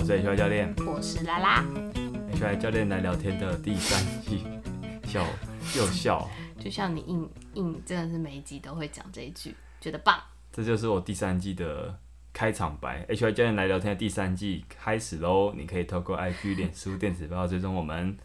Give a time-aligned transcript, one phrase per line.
[0.00, 1.62] 我是 HY 教练，我是拉拉
[2.32, 4.46] ，HY 教练来聊天的第三季，
[5.04, 5.22] 笑
[5.76, 6.26] 又笑，
[6.58, 10.18] 就像你硬硬真的是每一集都会讲这一句，觉得棒。
[10.50, 11.94] 这就是我第三季的
[12.32, 13.04] 开场白。
[13.06, 15.52] HY 教练来聊天的第三季开始喽！
[15.56, 18.16] 你可以透过 IG、 脸书、电子报追踪我们，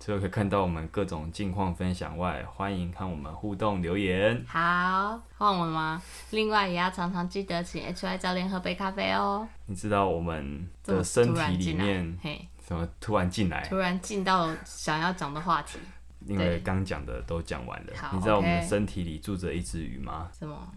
[0.00, 4.44] 除了可以看到我们各种近况分享外，欢迎看我们互动留言。
[4.46, 6.02] 好，换我了吗？
[6.30, 9.46] 另外也要常常记得请 HY 教练喝杯咖啡哦。
[9.66, 13.62] 你知道我们的身体里面嘿，怎么突然进来？
[13.68, 15.78] 突然进到想要讲的话题，
[16.26, 17.92] 因为刚讲的都讲完了。
[18.12, 20.28] 你知道我们的身体里住着一只鱼吗？
[20.38, 20.72] 什么？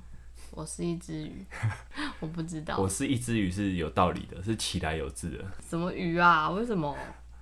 [0.57, 1.45] 我是一只鱼，
[2.19, 6.49] 我不知道我是一只鱼是有道理的，是起来有字的，什么鱼啊？
[6.49, 6.97] 为什么？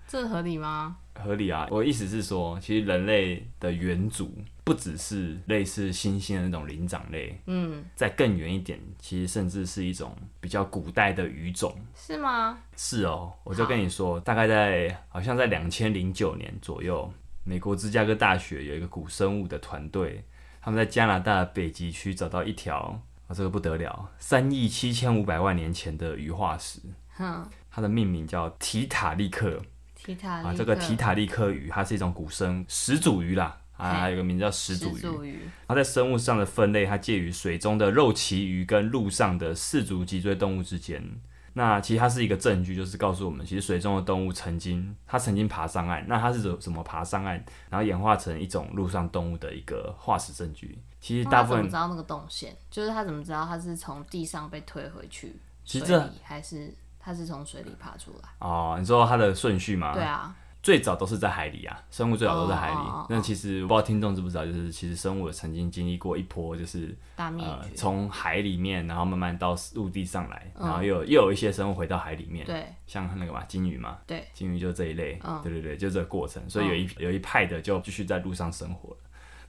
[0.06, 0.98] 这合理吗？
[1.14, 1.66] 合理啊。
[1.72, 4.34] 我的意思是说，其实人类的远祖
[4.66, 11.74] 不只是类似猩猩的那种灵长类，嗯，在更远一点，其实甚至是一种比较古代的鱼种。
[11.96, 12.60] 是吗？
[12.76, 17.10] 是哦，我就跟你说，大概在好像在两千零九年左右，
[17.46, 20.26] 美国芝加哥大学有一个古生物的团队，
[20.62, 26.80] 他们在加拿大北极区找到一条，啊、这个不得了，三亿七千五百万年前的鱼化石，
[27.16, 29.64] 哼，它的命名叫提塔利克啊，
[29.96, 33.58] 提塔利克这个提塔利克鱼，它是一种古生始祖鱼啦。
[33.78, 34.50] 啊，还有个名字叫。
[34.50, 41.04] 始祖鱼，它在生物上的分类，它介于水中的肉鳍鱼跟陆上的四足脊椎动物之间。
[41.52, 50.80] 那其实它是一个证据，就是告诉我们，其实水中的动物曾经它曾经爬上岸，那它是怎怎么爬上岸，然后演化成一种陆上动物的一个化石证据。
[51.06, 52.58] 其实大部分知道那个动线？
[52.72, 58.30] 就是他怎么知道他是从地上被推回去其实这水里，还是他是从水里爬出来？
[58.40, 59.94] 哦，你说它的顺序吗？
[59.94, 62.90] 对啊，最早都是在海里啊，生物最早都在海里。
[63.08, 67.46] 那其实我不知道听众知不知道，就是其实生物曾经经历过一波，就是大灭。
[67.76, 76.42] 从海里面，然后慢慢到陆地上来，嗯然后又有又有一些生物回到海里面，对像那个嘛金鱼嘛，对，金鱼就这一类，嗯对对对，就这个过程。
[76.50, 78.98] 所以有一、有一派的就继续在路上生活了。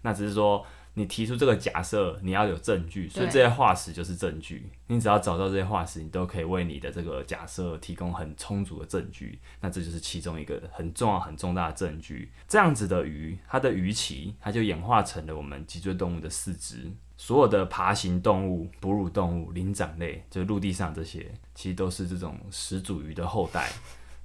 [0.03, 0.65] 那只是说
[0.99, 4.71] 你提出这个假设，你要有证据，所以这些化石就是证据。
[4.87, 9.39] 你只要找到这些化石，你都可以为你的这个假设提供很充足的证据。
[9.61, 12.33] 那这就是其中一个很重要、很重大的证据。
[12.49, 16.91] 这样子的鱼，它的鱼鳍，它就演化成了我们脊椎动物的四肢。
[17.19, 23.71] 所有的爬行动物、哺乳动物、灵长类，就是陆地上这些，其实都是这种始祖鱼的后代。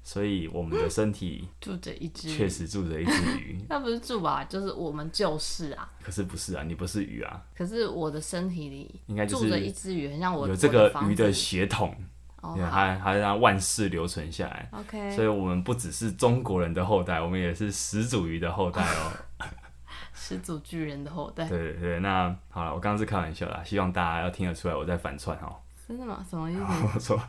[0.04, 4.44] 所以我们的身体 住着一只确，实住着一只鱼， 那不是住吧？
[4.46, 5.90] 就是我们就是啊。
[6.04, 11.96] 可是不是啊，你不是鱼啊，可是我的身体里应该就住着一是只鱼，很像我有这个鱼的血统，
[12.42, 14.68] 还还让万世留存下来。
[14.72, 19.12] OK，所以我们不只是中国人的后代，我们也是始祖鱼的后代哦。
[20.14, 25.56] 始祖巨人的后代，对对对，那好了，我刚刚是开玩笑啦，希望大家要听得出来我在反串哦。
[25.92, 26.26] 真的吗？
[26.30, 26.62] 什么意思？
[26.64, 27.20] 我说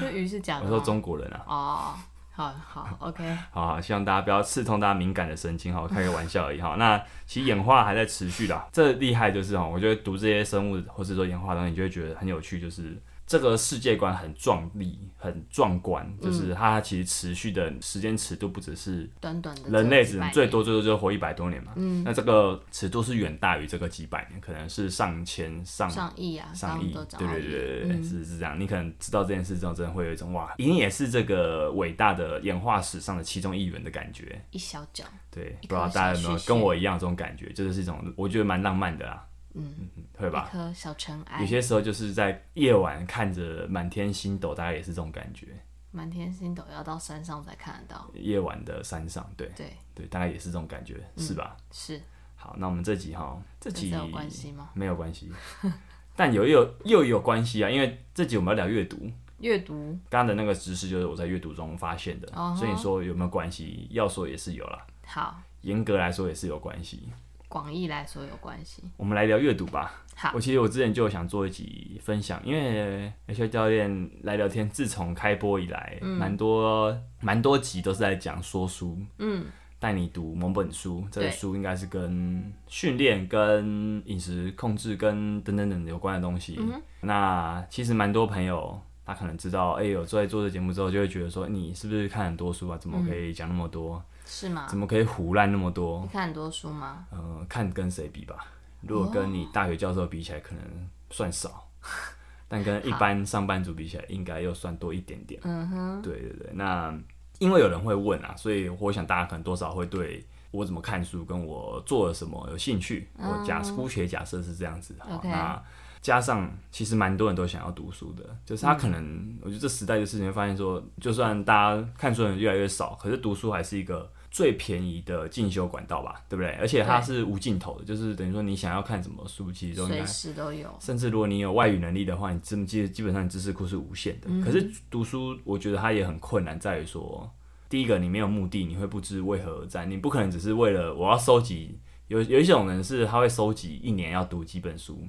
[0.00, 0.64] 这鱼是假的？
[0.64, 1.94] 我说中国人啊，哦，
[2.30, 6.76] 好好， OK，好好，希望大家不要刺痛大家敏感的神经哈，我开个玩笑而已哈。
[6.78, 6.96] 那
[7.26, 12.96] 其实演化还在持续的，这厉害就是哈，我觉得读这些生物或是说演化的东西，你就会觉得很有趣，就是
[13.30, 28.02] 这个世界观很壮丽、很壮观，就是它其实持续的时间尺度不只是短短的人类只能最多最多就活一百多年嘛，嗯，那这个尺度是远大于这个几百年，可能是上千、上上亿啊，上亿对对对对对，嗯。
[28.02, 28.58] 是是这样。
[28.58, 34.44] 你可能知道这件事之后，真的会有一种哇，一定也是这个伟大的演化史上的其中一员的感觉。
[34.50, 39.24] 一小角，对，不知道大家有没有跟我一样这种感觉，就是一种我觉得蛮浪漫的啦，
[39.54, 40.52] 嗯，会吧一？
[40.52, 45.48] 颗小尘埃有，些时候就是在夜晚看着满天星斗，大概也是这种感觉。
[45.92, 51.56] 满天星斗要到山上才看得到，夜晚的山上，对对，对，大概也是这种感觉，是吧？
[51.72, 52.00] 是，
[52.36, 54.70] 好，那我们这集哈，这集有关系吗？
[54.72, 55.28] 没有关系，
[56.14, 63.88] 但有有又有关系啊，因为这集我们要聊阅读，阅读刚刚的那个知识就是我在阅读中发现的所以你说有没有关系？
[63.90, 67.08] 要说也是有啦，好，严格来说也是有关系。
[67.50, 68.80] 广义来说有关系。
[68.96, 69.92] 我们来聊阅读吧。
[70.14, 79.46] 好我其实我之前就有想做一集分享，因为 H 教练来聊天，自从开播以来，蛮、多蛮多集都是在讲说书，嗯，
[79.80, 81.04] 带你读某本书。
[81.10, 86.56] 这个对书应该是跟训练、跟饮食控制、跟等等等有关的东西。
[86.60, 88.80] 嗯那其实蛮多朋友。
[89.02, 92.78] 他可能知道，哎、有在做这节目之后，就会觉得说，你是不是看很多书啊？
[92.78, 94.00] 怎么可以讲那么多？
[94.30, 94.78] 是吗怎？
[94.78, 96.08] 么可以胡乱那么多你？
[96.08, 97.04] 看很多书吗？
[97.10, 98.46] 呃，看跟谁比吧。
[98.82, 100.62] 如果跟你大学教授比起来，可能
[101.10, 101.68] 算少，
[102.48, 105.40] 但跟一般上班族比起来，应该又算多一点点。
[105.44, 106.96] 嗯哼，对对对，那
[107.40, 113.08] 因为有人会问啊，所以我想大家可能多少会对我怎么看书，跟我做了什么有兴趣。
[113.18, 114.94] 我假姑且假设是这样子。
[115.00, 115.62] 好，那
[116.00, 126.52] 加上其实蛮多人都想要读书的，就是他可能，我觉得这时代就是你会发现说，就算大家看书的人越来越少，可是读书还是一个最便宜的进修管道吧，对不对？
[126.52, 130.72] 而且它是无尽头的，就是等于说你想要看什么书，其实都应该随时都有。
[130.80, 134.28] 甚至如果你有外语能力的话，你基基基本上你知识库是无限的。
[134.44, 137.28] 可是读书，我觉得它也很困难，在于说，
[137.68, 141.78] 第一个你没有目的，你会不知为何而战，你不可能只是为了我要收集。
[142.06, 145.06] 有有一种人是他会收集一年要读几本书，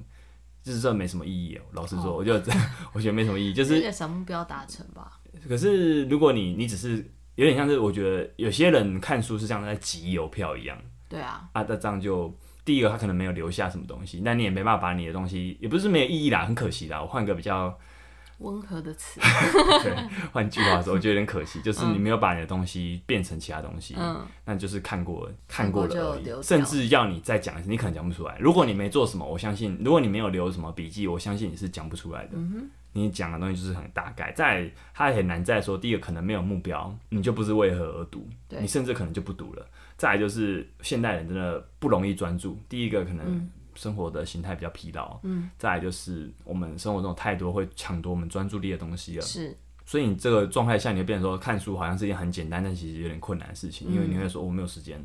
[0.62, 1.62] 就是这没什么意义哦。
[1.72, 2.34] 老实说，我就
[2.92, 5.20] 我觉得没什么意义，就是小目标达成吧。
[5.48, 7.04] 可是如果你你只是
[7.36, 10.76] 有点像是，我觉得有些人看书是像在集邮票一样。
[11.08, 12.34] 对啊，啊，那这样就
[12.64, 17.00] 第一个他可能没有留下什么东西，那你也没办法把你的东西，也不是没有意义啦，很可惜啦。
[17.00, 17.78] 我换个比较
[18.42, 19.20] 温和的词，
[19.82, 19.94] 对，
[20.32, 28.36] 换句话说，我觉得有点可惜，就是你没有把你的东西变成其他东西，嗯，那就是看过看过了而已，甚至要你再讲一次，你可能讲不出来。
[28.38, 32.32] 如果你没做什么，我相信，如果你没有留什么笔记，我相信你是讲不出来的。
[32.34, 35.78] 嗯你讲的东西就是很大概，再来它也很难再说。
[35.78, 39.66] 第一个可能没有目标，你就不是为何而读，你甚至可能就不读了。
[39.96, 49.56] 再来就是现代人真的不容易专注，第一个可能嗯生活的形态比较疲劳，嗯，再来就是我们生活中太多会抢夺我们专注力的东西了，是。
[49.84, 55.04] 所以你这个状态下，你会变成说看书好像是一件很简单，但其实有点困难的事情，因为你会说我没有时间，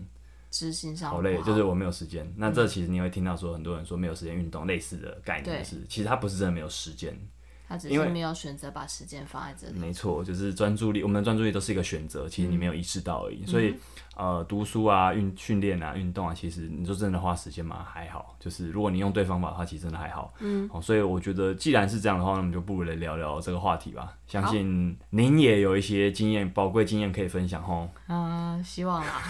[0.52, 2.31] 执行上好累，就是我没有时间。
[2.38, 7.19] 那这其实你会听到说很多人说没有时间运动，类似的概念是，其实他不是真的没有时间，
[7.68, 9.80] 他只是没有选择把时间放在这里。
[9.80, 13.46] 没错，就是专注力，我们的专注力都是一个选择，其实你没有意识到而已。
[13.46, 13.75] 所以
[14.16, 18.36] 呃，读书啊、运训练啊、运动啊，其实你说真的花时间嘛，还好。
[18.40, 20.34] 就是如果你用对方法的话，其实真的还好。
[20.40, 24.14] 嗯，哦，所以我觉得既然是这样的话，那我们就不如来聊聊这个话题吧。
[24.25, 27.88] 相信您也有一些经验，宝贵经验可以分享吼。
[28.08, 29.22] 嗯，希望啦。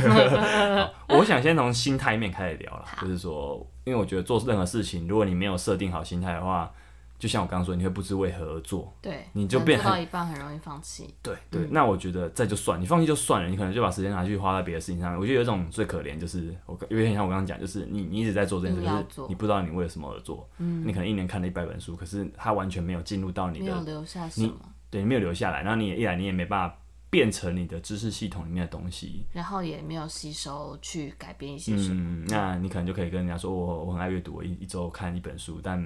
[1.09, 6.71] 我想先从心态面开始聊了，就是说，因为我觉得做任何事情，如果你没有设定好心态的话，
[7.19, 8.93] 就像我刚刚说，你会不知为何而做。
[9.01, 11.13] 对，你就变可能做到一半很容易放弃。
[11.23, 15.19] 对对，那我觉得这就算，你放弃就算了，你可能就把时间拿去花在别的事情上面。
[15.19, 20.47] 我觉得有一种最可怜，就是我有点像我刚刚讲，就是你你一直在做这件事，可是你不知道你为了什么而做。
[20.59, 24.53] 嗯，你可能一年看了一百本书，可是它完全没有进入到你的，没有留下什么，
[24.91, 26.77] 对，你没有留下来，然后你也一来你也没办法
[27.17, 29.25] 变成你的知识系统里面的东西。
[29.33, 31.95] 然后也没有吸收去改变一些什么。
[31.95, 35.83] 嗯，那你可能就可以跟人家说，我我很爱阅读，我一一周看一本书，但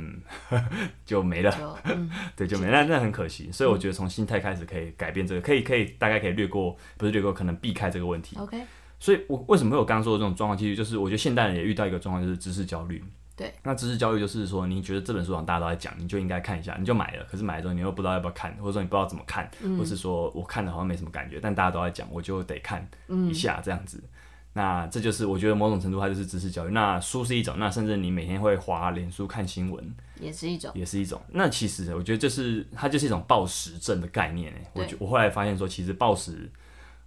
[1.05, 1.49] 就没了。
[1.51, 8.35] 就嗯， 对，就没那那很可惜，所以我觉得从心态开始可以改变这个，可以可以大概可以略过，不是略过，可能避开这个问题。
[8.37, 8.61] OK，
[8.99, 10.57] 所以我为什么会有刚刚说的这种状况？
[10.57, 13.01] 其实就是我觉得现代人也遇到一个状况，就是知识焦虑。
[13.41, 17.23] 对，那知识教育就是说，你觉得这本书好像大家都在讲，你就应该看一下，你就买了。
[17.23, 19.49] 可是买了之后，你又不知道要不要看，或者说你不知道怎么看，
[19.79, 24.03] 或是说我看的好像没什么感觉，但大家都在讲，我就得看一下这样子。
[24.53, 26.71] 那这就是我觉得某种程度它就是知识教育。
[26.71, 30.69] 那书是一种，那甚至你每天会划脸书看新闻，也是一种。
[30.75, 31.21] 也是一种。
[31.29, 34.67] 那其实我觉得这是它就是一种暴食症的概念诶。
[34.73, 36.51] 我我后来发现说，其实暴食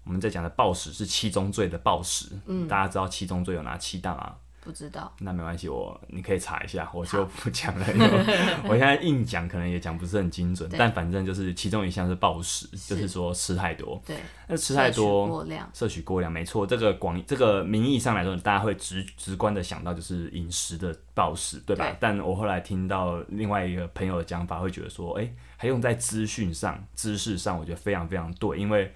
[0.05, 2.31] 我们在讲的暴食是七宗罪的暴食。
[2.47, 4.35] 嗯，大家知道七宗罪有哪七大吗？
[4.65, 8.09] 不知道，那没关系，我你可以查一下，我就不讲了，因为
[8.67, 14.03] 我现在硬讲可能也讲不是很精准，但反正就是其中一项是暴食，就是说吃太多。
[14.07, 14.17] 对，
[14.49, 21.85] 那吃太多，过量，摄取过量，没错，这个广这个名义上来说，大家会直直观的想到就是饮食的暴食，对吧？
[21.85, 28.93] 对但我后来听到另外一个朋友的讲法，会觉得说，哎、还用在资讯上、知识上，我觉得非常非常对，因为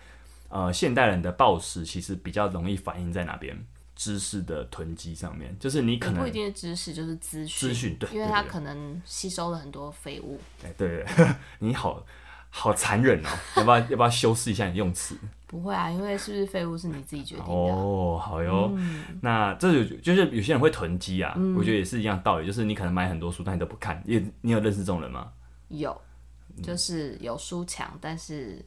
[0.48, 3.54] 呃，现代人的暴食其实比较容易反映在哪边？
[3.98, 7.68] 知识的囤积上面，就是你可能不一定是知识，就是资讯。
[7.68, 10.40] 资讯对，因为它可能吸收了很多废物。
[10.64, 11.26] 哎，对对，
[11.58, 12.06] 你好
[12.48, 13.28] 好残忍哦，
[13.58, 15.18] 要不要要不要修饰一下你用词？
[15.48, 17.52] 不会啊，因为是不是废物是你自己决定的。
[17.52, 18.70] 哦，好哟。
[18.76, 24.00] 嗯那这就就是有些人会囤积啊，我觉得也是一样道理，就是你可能买很多书，但你都不看。
[24.06, 25.32] 也你有认识这种人吗？
[25.68, 26.00] 有，
[26.62, 28.64] 就是有书墙，但是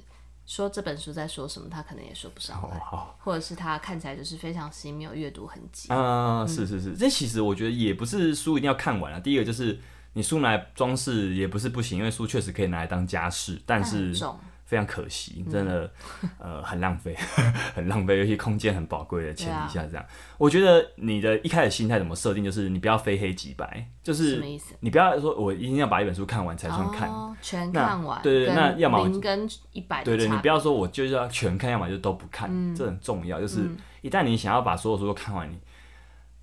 [0.52, 3.18] 说这本书在说什么，他可能也说不上哦，来，好。
[3.20, 5.88] 或者是他看起来就是非常新，没有阅读痕迹。
[5.88, 9.20] 啊、是是是，这其实我觉得也不是书一定要看完啊。
[9.22, 9.80] 第一个就是
[10.12, 14.38] 你书拿来装饰也不是不行，因为书确实可以拿来当家饰，但是重，
[14.72, 15.92] 非常可惜，真的，
[16.40, 17.14] 呃，很浪费，
[17.76, 20.06] 很浪费，尤其空间很宝贵的前提下，这样，
[20.38, 24.42] 我觉得你的一开始心态怎么设定，就是你不要非黑即白，就是？
[24.80, 28.22] 你不要说我一定要把一本书看完才算看，哦，全看完。
[28.24, 33.42] 对对那要么零跟一百对对，你不要说我就是要全看，要么就都不看，嗯这很重要。
[33.42, 35.60] 就是一旦你想要把所有书都看完，你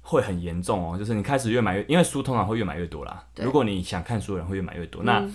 [0.03, 0.99] 会很严重哦。
[0.99, 3.25] 就是你开始越买越，因为书通常会越买越多啦。
[3.37, 5.27] 如果你想看书的人会越买越多，那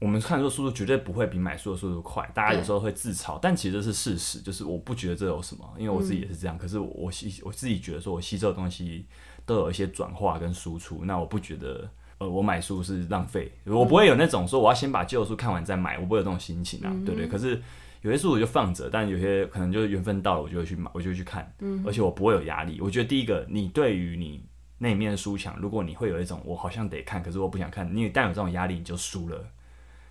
[0.00, 2.28] 我们看书的速度绝对不会比买书的速度快。
[2.32, 6.56] 大家有时候会自嘲，但其实这是事实，就是我不觉得这有什么，因为我自己也是这样。
[6.56, 9.06] 可是我我吸我自己觉得说我吸收的东西
[9.44, 17.26] 都有一些转化跟输出，那我不觉得呃，我买书是浪费，我不会有那种说我要先把旧书看完再买，我不会有这种心情啊，对不对？
[17.26, 17.60] 可是
[18.02, 21.52] 有些书我就放着，但有些可能就是缘分到了，我就会去买，我就会去看，
[21.84, 22.80] 而且我不会有压力。
[22.80, 24.44] 我觉得第一个，你对于你
[24.78, 29.44] 那一面的书墙，如果你会有一种我好像得看，可是我不想看，你一旦有这种压力，你就输了。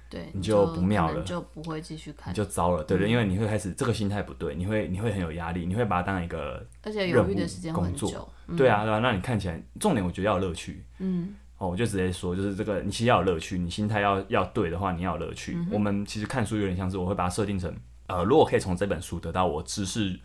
[0.09, 3.11] 对，你就不妙了就不会继续看你，就糟了，对不对？
[3.11, 8.09] 因为你会开始这个心态不对，你会你会很有压力，你会把它当一个而且任务犹豫的时间工作。
[8.55, 10.83] 对啊，对啊，那你看起来重点，我觉得要有乐趣。
[10.99, 15.53] 嗯，哦，我就直接说，就是这个，你其实要有乐趣，你心态要要对的话，你要有乐趣。
[15.57, 17.73] 嗯我们其实看书有点像是，我会把它设定成，
[18.07, 20.17] 呃，如果可以从这本书得到我知识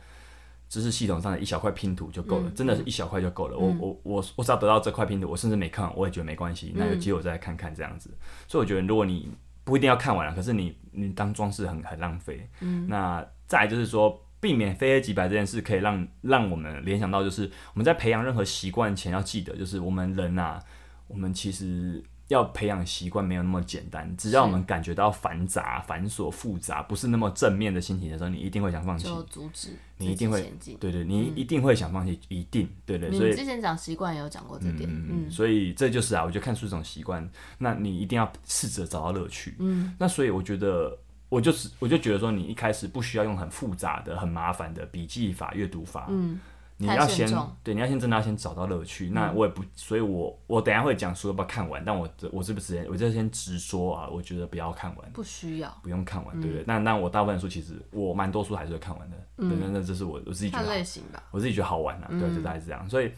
[0.68, 3.58] 知识系统上的一小块拼图就够了，嗯真的是一小块就够了。
[3.58, 8.08] 我我我我只要得到这块拼图，我甚至没看完，我也觉得没关系，那有机会我再来看看这样子。
[8.46, 9.28] 所以我觉得，如果你
[9.64, 12.48] 不一定要看完了，可是你你当装饰很很浪费。
[12.60, 14.20] 嗯，那再就是说。
[14.42, 20.60] 避免非黑即白这件事，可以让让我们联想到，就是我们在培养任何习惯前，要记得，就是我们人啊，
[21.06, 24.14] 我们其实要培养习惯没有那么简单。
[24.16, 29.04] 只要我们感觉到繁杂、繁琐、复杂，不是那么正面的心情的时候，你一定会想放弃。
[29.04, 30.52] 就阻止你一定会。
[30.80, 39.54] 对对，你一定会想放弃，一定对对，你所以之前讲习惯也有讲过这点，嗯，所以这就是啊，我觉得看书这种习惯，那你一定要试着找到乐趣。
[39.58, 40.96] 嗯，那所以我觉得，
[41.28, 46.06] 我就是我就觉得说，你一开始不需要用很复杂的、很麻烦的笔记法、阅读法。
[46.08, 46.40] 嗯。
[46.82, 47.28] 你要先
[47.62, 49.10] 对，你要先真的要先找到乐趣。
[49.10, 54.08] 那我也不，所以我我等下会讲书要不要看完，但我我是不是我就先直说啊？
[54.08, 56.64] 我觉得不要看完，不需要不用看完，对不对？
[56.66, 61.22] 那那我大部分书其实我蛮多书还是会看完的，对，那那这是我我自己觉得类型吧。
[61.30, 62.90] 我自己觉得好玩啊，对，就大概是这样。
[62.90, 63.12] 所以，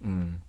[0.00, 0.40] 嗯，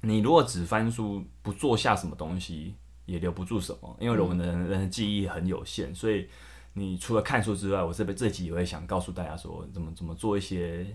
[0.00, 6.26] 你如果只翻书不做下什么东西，也留不住什么，因为我们的人人的记忆很有限，所以
[6.72, 10.86] 你除了看书之外，我这边这集也会想告诉大家说，怎么怎么做一些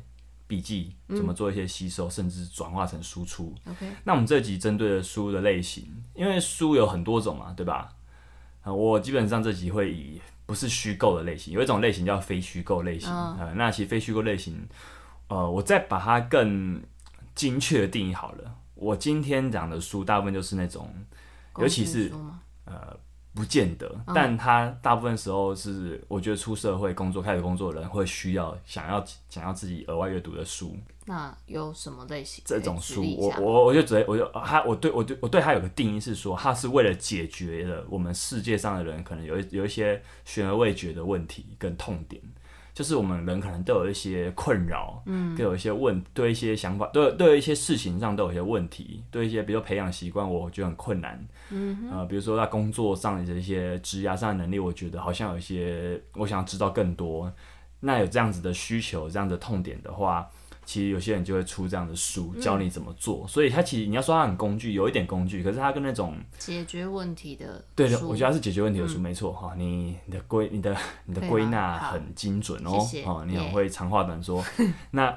[0.49, 3.53] 笔记，怎么做一些吸收，甚至转化成输出。
[3.67, 7.89] OK，那我们这集针对的书的类型，因为书有很多种嘛，对吧？
[8.63, 13.11] 啊、我基本上这集会以不是虚构的类型，有一种类型叫非虚构类型。
[13.11, 14.67] 呃，那其实非虚构类型，
[15.27, 16.81] 呃，我再把它更
[17.35, 18.55] 精确的定义好了。
[18.73, 20.91] 我今天讲的书，大部分就是那种，
[21.59, 22.11] 尤其是
[22.65, 22.97] 呃，
[23.39, 30.75] 不见得，但他大部分时候是，我觉得出社会工作开始工作的人会需要想要想要自己额外阅读的书。
[31.05, 32.43] 那有什么类型？
[32.45, 42.21] 这种书，我我我就直接我就他我对我对我对他有个定义是说，他是为了解决了我们世界上的人可能有有一些悬而未决的问题跟痛点，
[42.73, 57.31] 就是我们人可能都有一些困扰，嗯，都有一些问，对一些想法，对对一些事情上都有一些问题，对一些比如说培养习惯，我觉得很困难，嗯，呃，比如说在工作上的一些职业上的能力，我觉得好像有一些我想要知道更多，
[57.81, 60.29] 那有这样子的需求，这样的痛点的话。
[60.69, 63.27] 其实有些人就会出这样的书，教你怎么做。
[63.27, 69.55] 所以它其实你要说它很工具，有一点工具，可是它跟那种解决问题的对的，我觉得它是解决问题的书，没错哈。
[69.57, 74.45] 你你的归你的你的归纳很精准哦，哦，你很会长话短说。
[74.91, 75.11] 那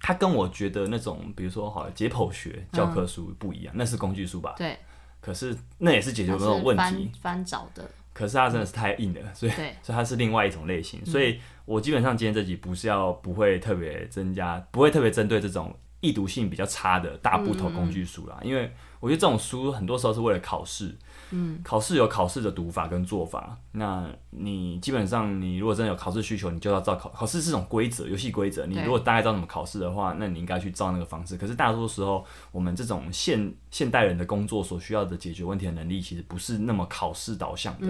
[0.00, 4.54] 它跟我觉得那种比如说好解剖学教科书不一样，那是工具书吧？
[4.56, 4.78] 对，
[5.20, 11.04] 可是那也是解决它某种问题，翻找的，可是它真的是太硬了，所以， 所以它是另外一种类型。
[11.04, 20.96] 所以我基本上今天这集不是要不会特别增加，不会特别针对这种易读性比较差的大部头工具书啦，因为我觉得这种书很多时候是为了考试。
[21.30, 27.10] 嗯，考试有考试的读法跟做法，那你基本上你如果真的有考试需求，你就要照考。
[27.10, 28.64] 考试是种规则，游戏规则。
[28.64, 31.36] 你如果大概知道怎么考试的话，那你应该去照那个方式。
[31.36, 37.86] 可是大多数时候，我们这种现现代人的工作所需要的解决问题的能力，其实不是那么考试导向的。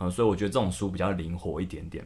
[0.00, 2.04] 嗯所以我觉得这种书比较灵活一点点。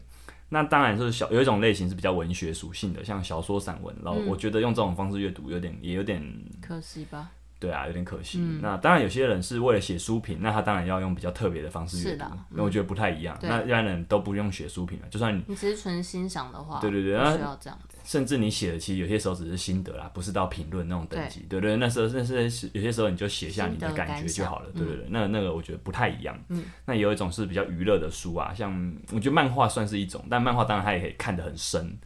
[0.54, 3.92] 那当然就是小有一种类型是比较文学属性的，像小说、散文。
[4.04, 6.22] 然后我觉得用这种方式阅读有点也有点
[6.62, 7.32] 可惜吧？
[7.58, 8.38] 对啊，有点可惜。
[8.40, 12.30] 嗯那当然有些人是为了写书评，那他当然要用比较特别的方式阅读是的。
[12.32, 13.36] 嗯那我觉得不太一样。
[13.40, 17.93] 对那一般人都不用写书评了，就算你你只是纯欣赏的话，对对对不那需要这样子。
[18.04, 21.40] 甚至你写的，其实有些时候只是心得啦，不是到评论那种等级。
[21.48, 24.70] 对对，那时候那是有些时候你就写下你的感觉就好了。
[24.72, 26.38] 对对对，那那个我觉得不太一样。
[26.48, 31.98] 嗯，那有一种是比较娱乐的书啊，像我觉得漫画算是一种，但漫画当然它也可以看得很深。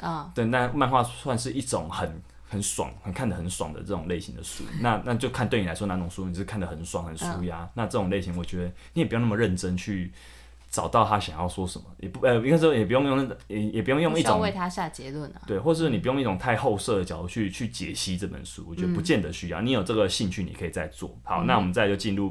[0.00, 4.62] 啊，对，那漫画算是一种很很爽、很看得很爽的这种类型的书。
[4.80, 7.64] 那那就看对你来说哪种书你是看得很爽、很舒压。
[7.64, 10.12] 嗯那这种类型，我觉得你也不要那么认真去
[10.68, 15.42] 找到他想要说什么，也不呃，应该说也不用用那也也不用用一种为他下结论啊。
[15.46, 19.60] 对，或者是你不用一种太后设的角度去去解析这本书，我觉得不见得需要。
[19.60, 21.16] 你有这个兴趣，你可以再做。
[21.22, 22.30] 好，那我们再就进入，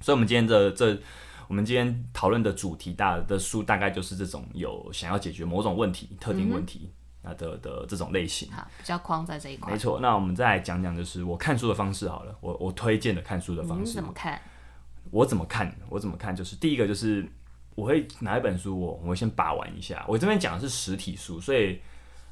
[0.00, 0.98] 所以我们今天的这
[1.46, 6.92] 我们今天讨论的主题大的书大概就是这种有想要解决某种问题、特定问题。
[7.20, 8.50] 啊的的这种类型。
[8.52, 9.72] 好，比较框在这一块。
[9.72, 13.94] 没错，那我们再来讲讲，就是我看书的方式好了，我我推荐的看书的方你式。
[13.94, 14.40] 怎么看？
[15.10, 15.76] 我怎么看？
[15.90, 16.34] 我怎么看？
[16.34, 17.28] 就是第一个就是
[17.78, 20.04] 我会拿一本书，我我会先把玩一下。
[20.08, 21.78] 我这边讲的是实体书，所以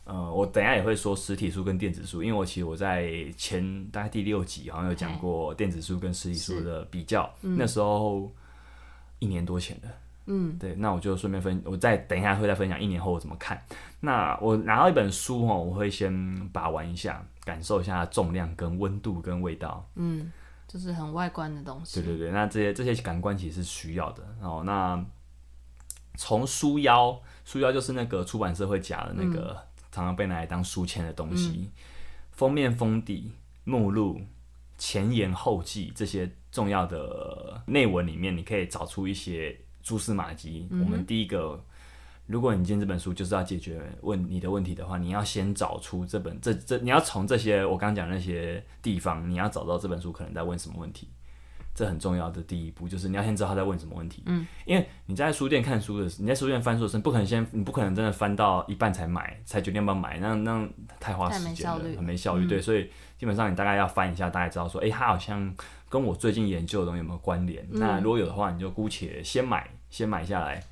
[0.02, 8.28] 呃，我等一下也会说实体书跟电子书，因为我其实我在前大概第六集好像有讲过电子书跟实体书的比较，那时候
[9.20, 9.88] 一年多前的。
[10.28, 13.62] 嗯，对，那我就顺便分，我再等一下会再分享一年后我怎么看。
[14.00, 19.88] 那我拿到一本书哦，我会先把玩一下，感受一下重量、跟温度、跟味道。
[19.94, 20.32] 嗯，
[20.66, 22.02] 就是很外观的东西。
[22.02, 24.24] 对对对，那这些这些感官其实是需要的。
[24.40, 25.00] 哦，那
[26.16, 29.56] 从书腰，书腰就是那个出版社会夹的那个，
[29.92, 31.70] 常常被拿来当书签的东西。
[32.32, 33.32] 封面、封底、
[33.64, 34.20] 目录、
[34.76, 40.68] 前言、后记这些重要的内文里面，你可以找出一些蛛丝马迹。
[40.70, 41.62] 我们第一个。
[42.28, 51.08] 如果你今天这本书就是要解决问你的问题的话，你要先找出这本这这，你要从这些我刚刚讲的那些地方，你要找到这本书可能在问什么问题，
[51.76, 54.22] 这很重要的第一步就是你要先知道他在问什么问题。
[54.24, 60.66] 嗯，因为你在书店看书的时候，你在书店翻书的时候，不可能先你不可能真的翻到一半才买，才决定要不要买，那那
[60.98, 62.46] 太花时间了，很没效率。
[62.46, 65.54] 对，所以基本上你大概要翻一下，大概知道说，哎，他好像
[65.90, 67.62] 跟我最近研究的东西有没有关联？
[67.70, 70.62] 那如果有的话，你就姑且先买，先买下来。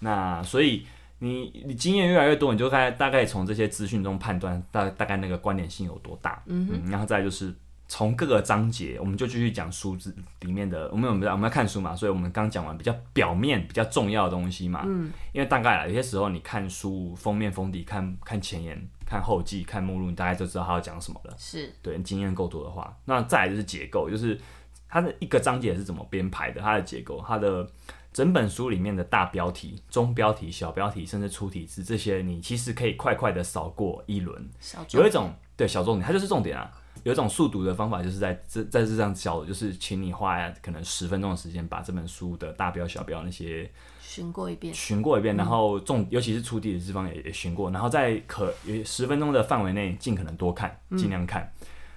[0.00, 0.86] 那所以。
[1.20, 6.42] 你你经验越来越多，你就大大概从这些资讯中判断大大概那个关联性有多大。
[6.44, 7.54] 嗯哼，然后再就是
[7.86, 10.90] 从各个章节，我们就继续讲书字里面的。
[10.90, 14.82] 我们我们我们要看书嘛，所以我们刚讲完比较表面、比较重要的东西嘛。
[14.86, 21.34] 嗯，因为大概啊，有些时候你看书封面封底，看看前言、看后记、看目录，你大概就知道他要讲什么了。
[21.38, 24.40] 是，对，经验够多的话，那再来就是结构，就是
[24.88, 27.68] 它的一个章节是怎么编排的，它的结构，它的。
[28.14, 34.48] 整本书里面的大标题、中标题、小标题，甚至出题字，这些你其实可以快快的扫过一轮。
[34.92, 36.70] 有一种对小重点，它就是重点啊。
[37.02, 43.70] 有一种速读的方法，就是在这在这上教的，就是请你花可能十分钟的时间，把这本书的大标、小标那些
[44.00, 48.54] 寻过一遍，寻过一遍，然后重尤其是出地的地方也也寻过，然后在可
[48.84, 51.52] 十分钟的范围内，尽可能多看，尽量看。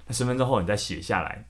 [0.08, 1.46] 那十分钟后，你再写下来。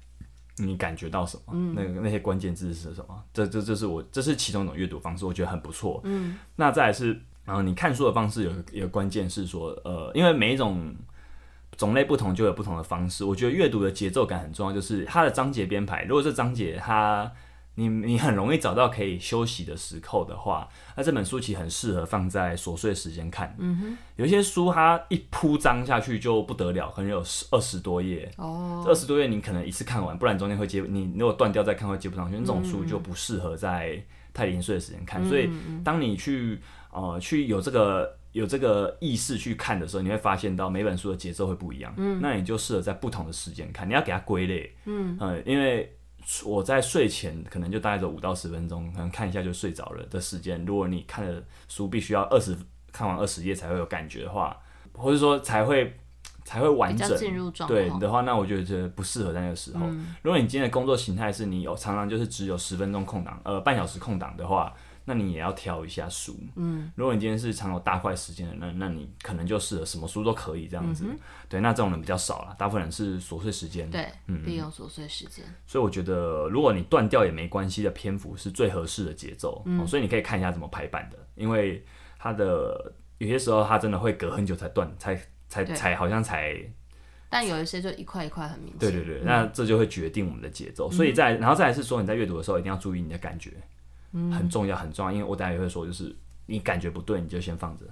[0.60, 1.54] 你感觉到什么？
[1.76, 3.24] 那个那些关键字是什么？
[3.32, 6.02] 这这这是我这是其中一种阅读方式，我觉得很不错。
[6.04, 7.10] 嗯，那再是，
[7.46, 10.96] 然后，你看书的方式有一个关键是说，呃，因为每一种
[11.78, 13.24] 种类不同，就有不同的方式。
[13.24, 16.04] 我觉得阅读的节奏感很重要，就是它的章节编排。
[16.04, 17.32] 如果这章节它
[17.76, 23.56] 你你很容易找到可以休息的时候的话，那这本书其实很适合放在琐碎时间看。
[23.60, 28.28] 嗯哼，有一些书它一铺张下去就不得了，可能有十二十多页。
[28.38, 32.36] 哦，这二十多页你可能一次看完，不然中间会接你如果断掉再看会接不上去。
[32.40, 35.24] 那种书就不适合在太零碎的时间看。
[35.30, 35.48] 所以
[35.84, 36.60] 当你去
[36.92, 41.94] 呃去有这个有这个意识去看的时候，你会发现到每本书的节奏会不一样。
[41.98, 43.88] 嗯，那你就适合在不同的时间看。
[43.88, 44.76] 你要给它归类。
[44.86, 45.94] 嗯，呃，因为。
[46.44, 50.62] 我在睡前可能就大概走五到十分钟，可能看一下就睡着了的时间。
[50.66, 52.54] 如果你看的书必须要二十
[52.92, 54.58] 看完二十页才会有感觉的话，
[54.92, 55.96] 或者说才会
[56.44, 59.88] 才会完整进入状对的话，那我觉得不适合在那个时候。
[60.22, 64.74] 如果你今天的工作形态是你有常常就是只有十分钟空档，呃，半小时空档的话。
[65.10, 71.06] 那你也要挑一下书，嗯，如果你今天是常有大块时间的，那那你可能就适合什么书都可以这样子，
[71.48, 81.82] 对，那这种人比较少了，大部分人是琐碎时间，对，嗯，利用琐碎时间，所以我觉得如果你断掉也没关系的篇幅是最合适的节奏，嗯，所以你可以看一下怎么排版的，因为
[82.20, 85.18] 它的有些时候它真的会隔很久才断，才
[85.48, 86.54] 才才好像才，
[87.30, 93.54] 但有一些就一块一块很明显，对对对，那这就会决定我们的节奏，所以在然后再来是说你在阅读的时候一定要注意你的感觉。
[94.32, 97.86] 很重要，很重要，因为我等下也会说，就是你感觉不对，你就先放着，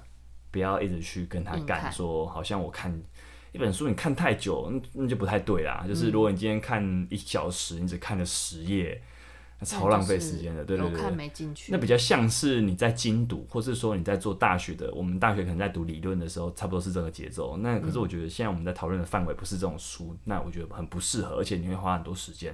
[0.52, 2.92] 不要一直去跟他干，说好像我看
[3.52, 5.86] 一本书，你看太久，那那就不太对啦。
[5.88, 9.02] 就是如果你今天看一小时，你只看了十页，
[9.60, 11.72] 那超浪费时间的，对对对，看没进去。
[11.72, 17.56] 那比较像是你在精读，或是说你在做大学的，我们大学可能在读理论的时候，差不多是这个节奏。
[17.56, 22.54] 那可是我觉得现在我们在讨论的范围不是这种书，那我觉得很不适合，而且你会花很多时间。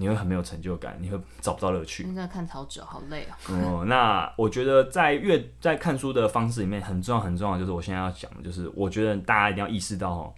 [0.00, 2.04] 你会很没有成就感，你会找不到乐趣。
[2.04, 3.82] 现在看草纸好累哦。
[3.82, 10.34] 哦，那我觉得在阅在看书的方式里面，很重要很重要，就是我现在要讲的，就是我觉得大家一定要意识到哦，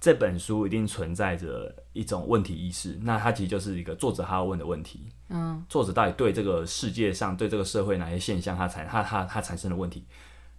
[0.00, 2.98] 这本书一定存在着一种问题意识。
[3.02, 5.08] 那它其实就是一个作者他要问的问题。
[5.28, 5.64] 嗯。
[5.68, 10.04] 作者到底对这个世界上、对这个社会哪些现象，他产他他他产生的问题？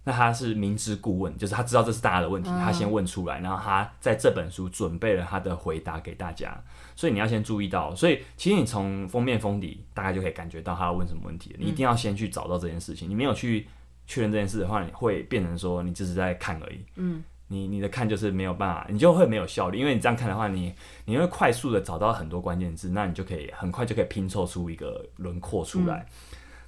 [0.08, 6.56] 那他是明知故问，就是他知道这是大家的问题，他先问出来，然后他在这本书准备了他的回答给大家。
[6.94, 11.56] 所以你要先注意到，所以其实你从封面封底大概就可以感觉到他要问什么问题。
[11.58, 13.10] 你一定要先去找到这件事情。
[13.10, 13.66] 你没有去
[14.06, 16.78] 确认这件事的话，你会变成说你只是在看而已。
[16.94, 20.72] 嗯，你你的看就是没有办法，你就会没有效率，因为你这样看的话，你
[21.04, 26.06] 你会快速的找到很多关键字，那你就可以很快就可以拼凑出一个轮廓出来。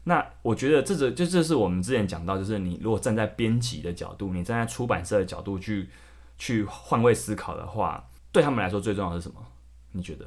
[0.09, 5.91] 那我觉得这个就这是我们之前讲到，就是你如果站在编辑的角度，你站在出版社的角度去
[6.39, 9.41] 去换位思考的话，对他们来说最重要的是什么？
[9.93, 10.25] 你觉得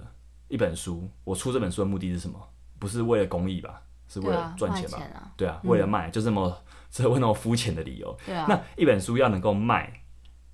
[0.50, 2.40] 一本书，我出这本书的目的是什么？
[2.78, 3.82] 不是为了公益吧？
[4.08, 5.32] 是为了赚钱吧？
[5.36, 6.56] 对啊为了卖，就这么
[6.92, 8.16] 这为那么肤浅的理由。
[8.26, 10.01] 对啊，那一本书要能够卖，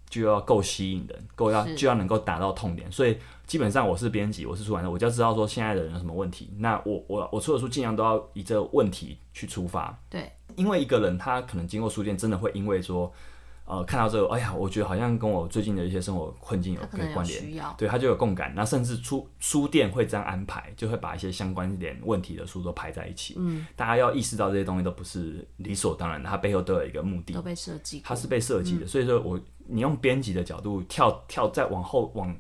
[0.10, 2.92] 就要够吸引人，够要就要能够达到痛点。
[2.92, 6.50] 所以基本上我是编辑，我是出版社，我就要知道说现在的人有什么问题。
[6.58, 13.12] 那我我我出的书尽量都要以这个问题去出发，对，因为一个人他可能经过书店，真的会因为说。
[13.68, 16.80] 呃，看到这个，哎呀，我觉得好像跟我最近的一些生活困境有
[17.14, 23.36] 关联，对他就有共感，那甚至出书店会这样安排，就会把一些相关点问题的书都排在一起。
[23.38, 27.34] 嗯，大家要意识到这些东西都不是理所当然的，它背后都有一个目的。
[27.34, 28.88] 都，被设计，它是被设计的。
[28.88, 32.34] 所以说我你用编辑的角度跳跳再往后往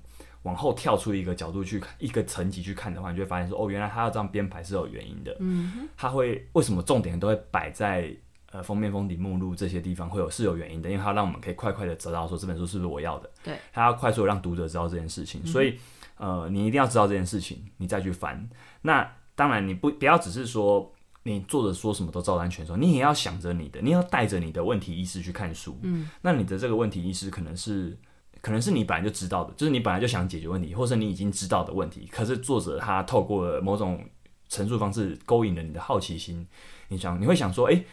[0.43, 5.35] 往后跳出一个角度去看一个层级去看的话，你就会发现说哦，原来他要这样编排是有原因的。
[5.41, 8.15] 嗯，他会为什么重点都会摆在
[8.58, 13.30] 呃封面、封底、目录这些地方会有是有原因的，因为它让我们可以快快的知道说这本书是不是我要的。
[13.43, 15.78] 对，他要快速让读者知道这件事情，所以
[16.17, 18.50] 呃，你一定要知道这件事情，你再去翻。
[18.82, 20.91] 那当然，你不不要只是说
[21.24, 25.78] 你作者说什么都照单全收，你也要想着你的，你要带着你的问题意识去看书。
[25.84, 27.98] 嗯，那你的这个问题意识可能是。
[28.39, 32.08] 可能是你本来就知道的，就是你本来就想解决问题，或是你已经知道的问题。
[32.10, 34.00] 可是作者他透过了某种
[34.48, 36.48] 陈述方式勾引了你的好奇心，
[36.88, 37.84] 你想你会想说，诶，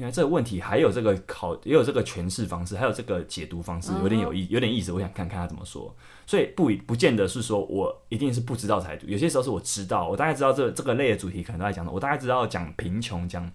[0.00, 4.90] 原来这个问题还有这个考，也有这个诠释方式，还有这个解读方式，有点有意，有点意思。
[4.92, 5.94] 我想看看他怎么说。
[6.26, 13.50] 所以不不见得是说我一定是不知道才读，有些时候是我知道，我大概知道这这个类的主题可能都在讲什么，我大概知道讲贫穷、讲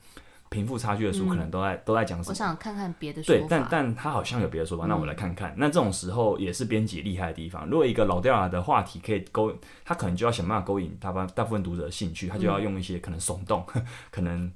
[0.49, 2.33] 贫富差距的书可能都在、都在讲什么我。
[2.35, 5.51] 想看看别的对说，法，但但他好像有别的说法，那我来看看。
[5.57, 7.67] 那这种时候也是编辑厉害的地方。
[7.67, 9.51] 如果一个老掉牙的话题可以勾，
[9.83, 13.65] 他可能就要想办法勾引大部大部分读者的兴趣，他就要用一些可能耸动、
[14.11, 14.51] 可能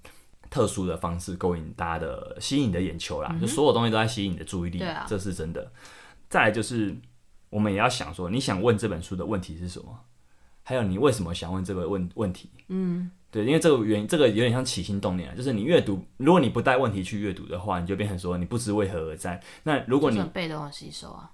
[0.49, 3.35] 特殊的方式勾引大家的吸引你的眼球啦。
[3.39, 5.71] 就所有东西都在吸引你的注意力，啊这是真的。
[6.29, 6.95] 再来就是，
[7.49, 9.99] 我们也要想说，你想问这本书的问题是什么？
[10.63, 12.49] 还有你为什么想问这个问问题？
[12.67, 19.41] 嗯，对，因为这个原这个有点像起心动念啊，就是你阅读，如果你不带问题去阅读的话，你就变成说你不知为何而战。
[19.63, 21.31] 那如果你很被动的吸收啊，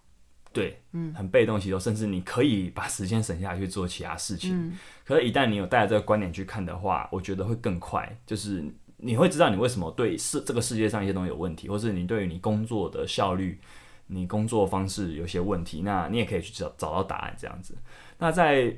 [0.54, 4.58] 对，嗯，很被动吸收，甚至你可以把时间省下来去做其他事情。
[4.58, 8.64] 嗯，可是，一旦你有带着这个观点去看的话，我觉得会更快，就是
[8.98, 13.60] 你会知道你为什么对世这个世界上一些东西有问题，或是你对于你工作的效率、
[14.08, 17.76] 你工作方式有些问题，那你也可以去找找到答案这样子。
[18.18, 18.76] 那在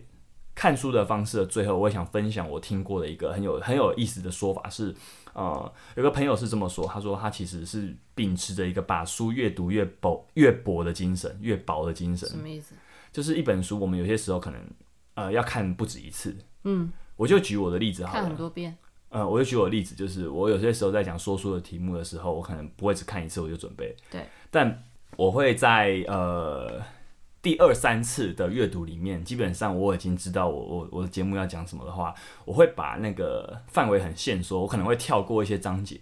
[0.56, 4.91] 看书的方式的最后，我也想分享我听过的一个很有很有意思的说法是，
[5.34, 12.73] 呃，有个朋友是这么说，他说他其实是秉持着一个把书越读越薄越薄的精神，越薄的精神，什么意思？
[13.12, 14.60] 就是一本书，我们有些时候可能
[15.13, 16.36] 呃要看不止一次。
[16.63, 18.75] 嗯，我就举我的例子好看很了，多遍，
[19.10, 24.84] 呃，我就举我的例子，就是我有些时候在讲说书的题目的时候，我可能不会只看一次我就准备，对，但
[25.15, 26.82] 我会在呃
[27.41, 36.00] 第二三次的阅读里面，基本上我已经知道我我我的节目要讲什么的话，我会把那个范围很限缩，我可能会跳过一些章节。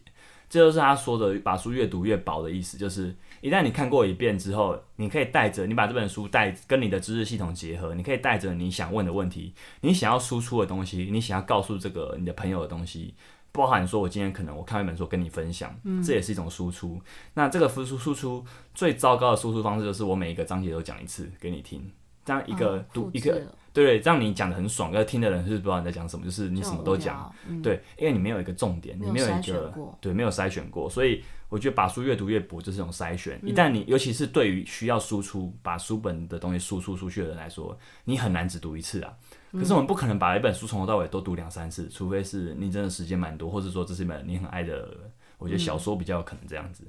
[0.47, 3.13] 这就是他说的把书越读越薄的意思，就是
[3.45, 13.13] 一旦你看过一遍之后，你可以带着你把这本书带跟你的知识系统结合，你可以带着你想问的问题，你想要输出的东西，你想要告诉这个你的朋友的东西，
[13.51, 15.71] 包含说我今天可能我看一本书跟你分享，
[16.03, 16.99] 这也是一种输出。
[17.35, 21.87] 那这个输出输出最糟糕的输出方式就是我每一个章节都讲一次给你听，
[22.25, 23.39] 这样一个嗯读、一个
[23.71, 27.31] 对对，这样你讲的很爽，但听的人是不知道你在讲什么，就是你什么都讲。，
[27.61, 31.23] 对，因为你没有一个重点，你没有一个对，没有筛选过，所以
[31.55, 33.39] 我觉得把书越读越薄就是一种筛选。
[33.41, 39.13] 嗯一旦你，尤其是对于需要输出把书本的东西输出出去的人来说，你很难只读一次啊。
[39.53, 44.89] 可是我们不可能把一本书从头到尾都读两三次，除非是你真的时间蛮多，或者说这是一本你很爱的，
[45.37, 46.83] 我觉得小说比较有可能这样子。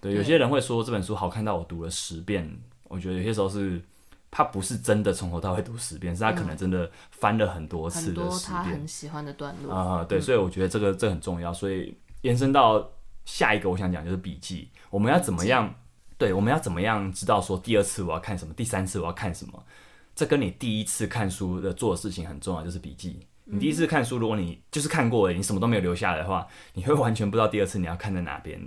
[0.00, 2.48] 对，有些人会说这本书好看到我读了十遍，
[2.84, 3.82] 我觉得有些时候是。
[4.34, 8.56] 他不是真的从头到尾读十遍，是他可能真的翻了很多次很多的十遍。
[8.56, 12.90] 他很喜欢的段落，啊、对，所以我觉得这个这很重要，所以延伸到
[13.24, 15.74] 下一个我想讲就是笔记，我们要怎么样？
[16.18, 19.64] 对，我们要怎么样知道说第二次我要看什么，第三次我要看什么？
[20.14, 23.18] 这跟你第一次看书的做的事情很重要，就是笔记。
[23.44, 28.60] 你第一次看书，如果你就是看过了，你什么都没有留下来的话，你会完全不知道第二次你要看在哪边。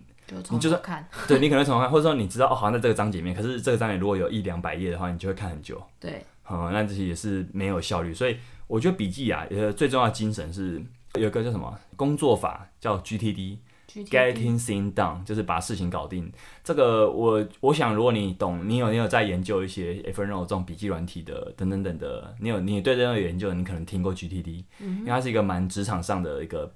[0.49, 5.81] 你就是看， 对你可能从头看，或者说你知道哦，好像在这个章节里面，可是这个章节如果有一两百页的话，你就会看很久。
[5.99, 8.37] 对，嗯，那这些也是没有效率，所以
[8.67, 13.59] 我觉得笔记啊，呃，最重要的精神是有一个叫什么工作法，叫 GTD，GTD
[14.03, 16.31] getting things done，就是把事情搞定。
[16.63, 26.73] 这个我我想，如果你懂，你有你有在研究一些 Evernote 这种笔记软体的等等等的，你有你对这个有研究，你可能听过 GTD，、因为它是一个蛮职场上的一个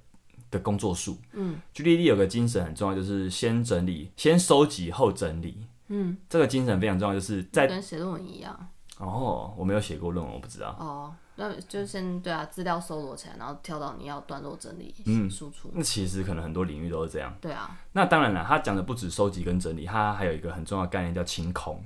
[0.50, 1.18] 的工作术。
[1.32, 5.66] 嗯，GTD 有个精神很重要，就是先整理、先收集后整理。
[5.88, 8.68] 嗯，这个精神非常重要，就是在跟写论文一样
[9.00, 10.76] 哦，我没有写过论文，我不知道。
[10.78, 11.14] 哦。
[11.36, 15.70] 那就先对啊，资料搜罗起来，然后跳到你要段落整理、嗯输出。
[15.72, 17.34] 那其实可能很多领域都是这样。
[17.40, 21.82] 对啊，那当然了，他讲的不止收集跟整理，他还有一个很重要的概念叫清空。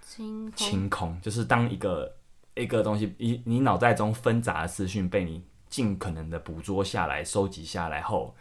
[0.00, 2.16] 清空清空，就是当一个
[2.54, 8.34] 一个东西，你你脑袋中纷杂的资讯被你尽可能的捕捉下来、收集下来后，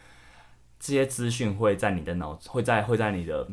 [0.79, 3.45] 这些资讯会在你的脑会在会在你的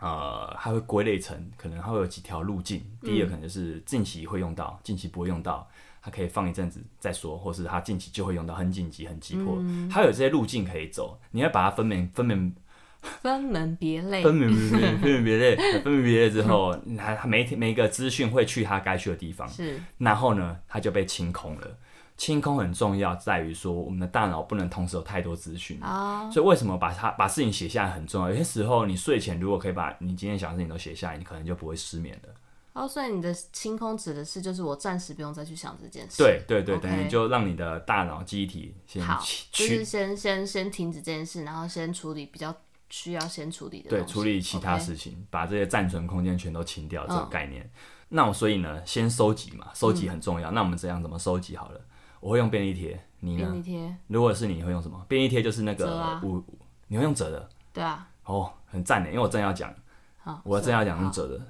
[0.00, 2.82] 呃，它会归类成可能它会有几条路径。
[3.02, 5.68] 第一个可能就是近期会用到，近期不会用到，
[6.00, 9.58] 它可以放一阵子再说，或是它近期就会用到，很紧急、很急迫。
[9.90, 12.54] 它有这些路径可以走，你要把它分门分门
[13.00, 14.22] 分门别类。
[14.22, 21.78] 分门别类，分门别类，分门别类之后， 它它每一每一个资讯会去它该去的地方，是然后呢，它就被清空了。
[22.18, 25.80] 清空很重要，在于说我们的大脑不能同时有太多资讯。
[25.80, 28.28] 啊，所以为什么把它把事情写下来很重要？
[28.28, 32.34] 有些时候你睡前如果可以把你今天想的事情都写下来，你可能就不会失眠了。
[32.74, 36.18] 哦，所以你的清空指的是，就是我暂时不用再去想这件事。
[36.18, 42.54] 对对对等于就让你的大脑记忆体先好，去就是先先先停止这件事，然后先处理比较
[42.90, 47.68] 需要先处理的对处理其他事情把这些暂存空间全都清掉这个嗯概念。
[48.10, 50.50] 那我所以呢，先收集嘛，收集很重要。
[50.50, 51.80] 那我们怎样怎么收集好了？
[52.20, 53.38] 我会用便利贴，你呢？
[53.38, 55.04] 便利贴，如果是你会用什么？
[55.08, 56.20] 便利贴就是那个折啊。
[56.24, 56.42] 五，
[56.88, 57.48] 你会用折的。
[57.72, 59.72] 对啊，哦，很赞的，因为我正要讲，
[60.18, 61.40] 好，我正要讲用折的，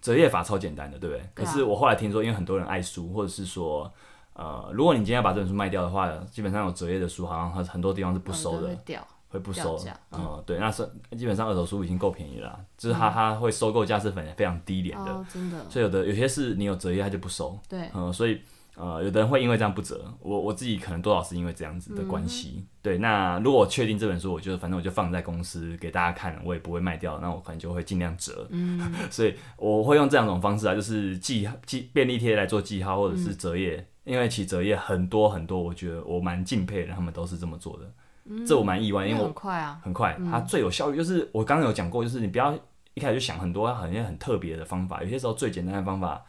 [0.00, 1.18] 折页法超简单的，对不对？
[1.34, 1.46] 对啊。
[1.46, 3.92] 可是我后来听说，因为很多人爱书，或者是说，
[4.34, 10.00] 呃，如果你今天要把这本书卖掉的话，基本上有折页的书，好像很很多地方是不嗯收的会，掉，会不收掉价。
[10.12, 18.40] 嗯，对，那是基本上二手书已经够便宜了啦，就是它它会收购价是非非常低廉的，哦，真的，所以有的有些是你有折页它就不收，对，嗯，所以
[18.74, 22.64] 呃，有的人会因为这样不折，我我自己可能多少是因为这样子的关系。
[22.80, 28.46] 对，那如果我确定这本书，我就反正我就放在公司给大家看，我也不会卖掉，那我可能就会尽量折。
[28.50, 33.86] 嗯， 所以我会用这两种方式啊，就是记记便利贴来做记号，或者是折页。
[34.04, 38.44] 因为其实折页很多很多，我觉得我蛮敬佩的，他们都是这么做的。
[38.44, 42.52] 这我蛮意外，因为我因为很快啊，很快，它最有效率就是我刚刚有讲过，就是你不要
[42.94, 46.24] 一开始就想很多好像很特别的方法，有些时候最简单的方法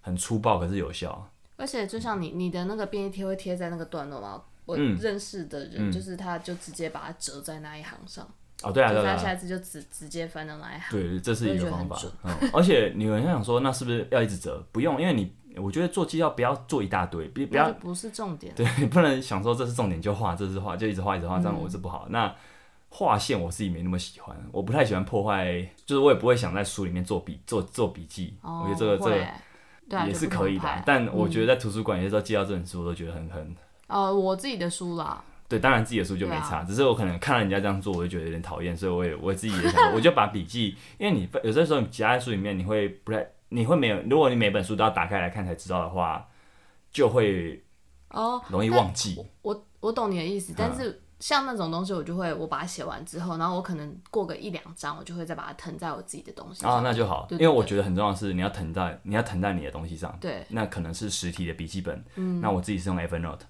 [0.00, 1.28] 很粗暴，可是有效。
[1.58, 8.26] 而且就像你你的那个便利贴会贴在那个段落嘛，我嗯认识的人就是他就直接把它折在那一行上，
[8.62, 10.90] 哦，对啊，下一次就直直接翻到那一行。
[10.92, 12.00] 对，这是一个方法。
[12.22, 14.64] 嗯，而且有人想说，那是不是要一直折？
[14.70, 18.54] 不用，因为你我觉得做记号不要做一大堆，不不要不是重点。
[18.54, 22.06] 对，你 不能想说这是重点就画，这是画就一直画一直画，这样我是不好。
[22.10, 22.32] 那
[22.88, 28.36] 画线我自己没那么喜欢，我不太喜欢破坏，就是我也不会想在书里面做笔做做笔记。
[28.42, 29.26] 哦，我觉得这个这个
[29.88, 46.28] 对啊也是可以的，但我觉得在图书馆有些时候借到这本书，我都觉得很很呃，我自己的书啦，对，当然自己的书就没差，只是我可能看了人家这样做，我就觉得有点讨厌，所以我也我自己也想，我就把笔记，因为你有些时候你夹在书里面，你会不太，你会没有，如果你每本书都要打开来看才知道的话，
[46.92, 47.62] 就会
[48.10, 49.16] 哦，容易忘记。
[49.40, 50.76] 我我懂你的意思，但嗯。
[50.76, 62.04] 是像那种东西，我就会我把它写完之后，然后我可能过个一两章，我就会再把它腾在我自己的东西啊，那就好，对因为我觉得很重要的是你要腾在你要腾在你的东西上，对，那可能是实体的笔记本，
[62.40, 63.40] 那我自己是用 Evernote，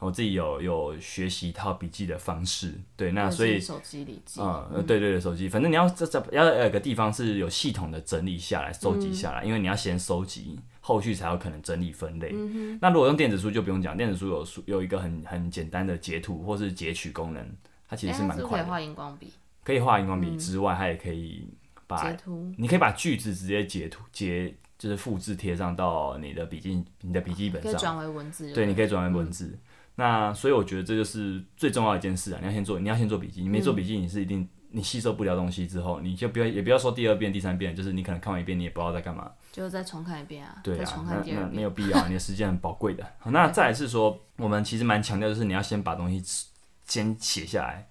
[0.00, 12.32] 我自己有有学习一套笔记的方式，对，那所以手机里记，嗯，呃对对对，手机，反正你要这这要有个地方是有系统的整理下来、收集下来，因为你要先收集，后续才有可能整理分类。
[12.80, 17.44] 那如果用电子书就不用讲，电子书有书有一个很很简单的截图或是截取功能，
[17.88, 19.32] 它其哎实是蛮快的，可以画荧光笔
[19.64, 21.48] 可以画荧光笔之外，它也可以
[21.88, 28.52] 把截图，你可以把句子直接截图截就是复制贴上到你的笔记你的笔记本上，可以转为文字。
[28.52, 29.58] 对，你可以转为文字。
[29.98, 32.38] 那所以我觉得这就是最重要的一件事啊！
[32.40, 33.42] 你要先做，你要先做笔记。
[33.42, 39.28] 你没做笔记，你是一定你吸收不了东西之后，你就不要也不要说第二遍、第三遍，就是你可能看完一遍，你也不知道在干嘛。
[39.50, 41.62] 就再重看一遍啊，对啊那那没看第二遍。
[41.64, 43.04] 有必要，你的时间很宝贵的。
[43.18, 46.22] 好，那再来是说，我们其实蛮强调，就是你要先把东西
[46.84, 47.88] 先写下来。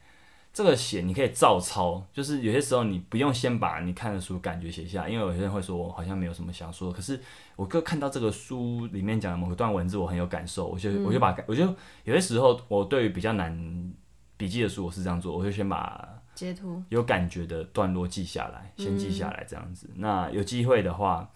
[0.57, 7.21] 这个写你可以照抄，就是有些时候你不用先把你看的书感觉写下来，因为有些人会说我好像没有什么想说，可是
[7.55, 11.63] 我哥看到这个书里面讲的某一段文字，我很有感受，我就、我就把我就
[12.05, 13.93] 有些时候我对于比较难
[14.35, 19.87] 笔记的书，我是这样做，我就先把截图，有感觉的段落记下来，先记下来这样子。
[19.93, 21.29] 那有机会的话，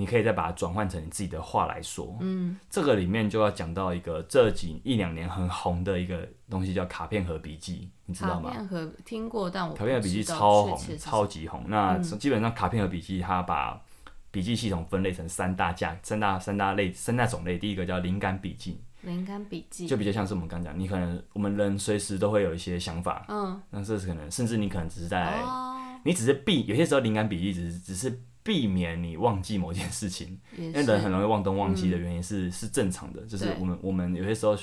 [0.00, 2.16] 你可以再把它转换成你自己的话来说。
[2.20, 8.48] 嗯，这个里面就要讲到一个这几一两年很红的一个东西，叫卡片盒笔记，你知道吗？
[8.48, 11.64] 卡片盒听过，但我卡片盒笔记超红超级红。
[11.68, 13.78] 那基本上卡片盒笔记它把
[14.30, 17.58] 笔记系统分类成三大架、三大三大类、三大种类。
[17.58, 34.56] 第一个叫灵感笔记，灵感笔记，就比较像是我们刚讲，你可能我们人随时都会有一些想法，嗯，那这是可能，甚至你可能只是在，哦，你只是避，有些时候灵感笔记只是只是避免你忘记某件事情，也因为人很，容易忘东忘西的原因是、是正常的，就是我们我们有些时候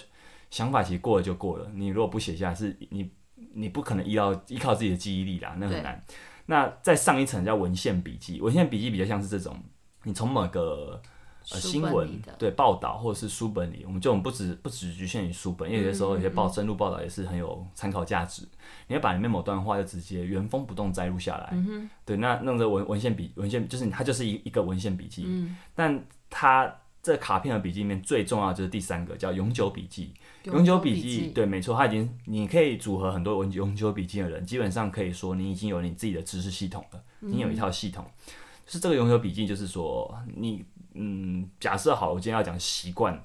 [0.49, 3.11] 想法其实过了就过了，你如果不写下来，是你
[3.53, 6.03] 你不可能依靠依靠自己的记忆力啦，那很难。
[6.45, 9.61] 那再上一层叫文献笔记，文献笔记比较像是这种，
[10.03, 11.01] 你从某个
[11.51, 18.43] 呃新闻对报道或者是书本里，我们就我们不只不只局限于书本，因为有些时候有些嗯报深入报道也是很有参考价值。
[18.87, 30.13] 你要把里面某段话就直接原封不动摘录下来，嗯对，那弄个文文献笔文献就是它就是一一个文献笔记，嗯但它这卡片的笔记里面最重要就是第三个叫永久笔记。
[30.43, 38.05] 永久笔记，对，没错，它已经你可以组合很多永永久笔记的人，基本上可以说你已经有你自己的知识系统了，嗯你有一套系统。
[38.65, 40.65] 就是这个永久笔记，就是说你
[40.97, 43.23] 嗯，假设好，我今天要讲习惯，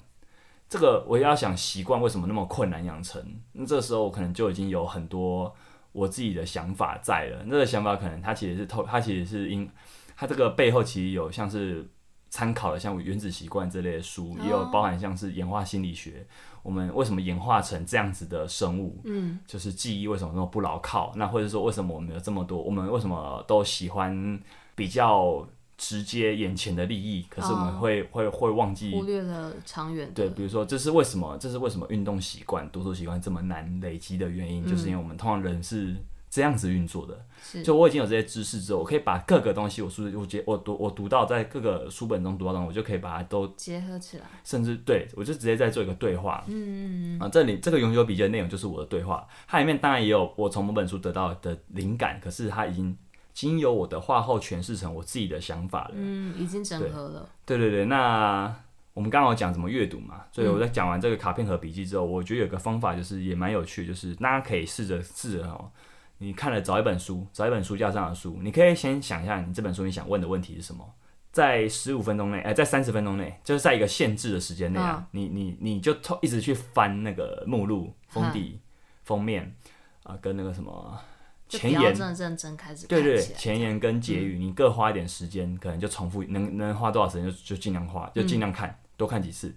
[0.69, 5.53] 这个我要想习惯为什么那么困难养成，那这个时候我可能就已经有很多
[5.91, 7.43] 我自己的想法在了。
[7.45, 9.69] 那个想法可能它其实是透，它其实是因
[10.15, 11.87] 它这个背后其实有像是
[12.29, 16.25] 参考了像《原子习惯》这类的书，也有包含像是演化心理学，
[16.63, 24.39] 我们为什么演化成这样子的生物，嗯，就是记忆为什么那么不牢靠，那或者说为什么我们有这么多，我们为什么都喜欢
[24.73, 35.95] 比较直接眼前的利益，可是我们哦会、会会忘记忽略了长远，对，比如说这是为什么，这是为什么运动习惯、读书习惯这么难累积的原因，就是因为我们通常人是
[36.29, 37.25] 这样子运作的。
[37.43, 37.63] 是。
[37.63, 46.43] 就我已经有这些知识之后，我可以把各个东西，我书我觉我读我读到在各个书本中读到的，我就可以把它都，结合起来，甚至对我就直接在做一个对话。
[46.47, 47.19] 嗯嗯。
[47.19, 52.95] 啊，这里这个永久笔记的内容就是我的对话，它里面当然也有我从某本书得到的灵感，可是它已经
[53.33, 55.91] 经由我的话后诠释成我自己的想法了。
[55.93, 58.53] 嗯，已经整合了，对对对，那
[58.93, 65.71] 我们刚好讲怎么阅读嘛，所以我在讲完这个卡片和笔记之后，我觉得有个方法就是也蛮有趣，就是大家可以试着试着哦，
[66.19, 70.87] 你看了找一本书，找一本书架上的书，你可以先想一下你这本书你想问的问题是什么。
[71.31, 78.59] 在十五分钟内，哎、在三十分钟内，就是在一个限制的时间内啊，你你你就透一直去翻那个目录、封底、
[79.03, 79.55] 封面
[80.03, 81.12] 啊、跟那个什么就
[81.49, 89.53] 前言真真开始对对，前言跟结语，你各花一点时间，可能就重复，能能花多少时间就就尽量花，就尽量看，多看几次，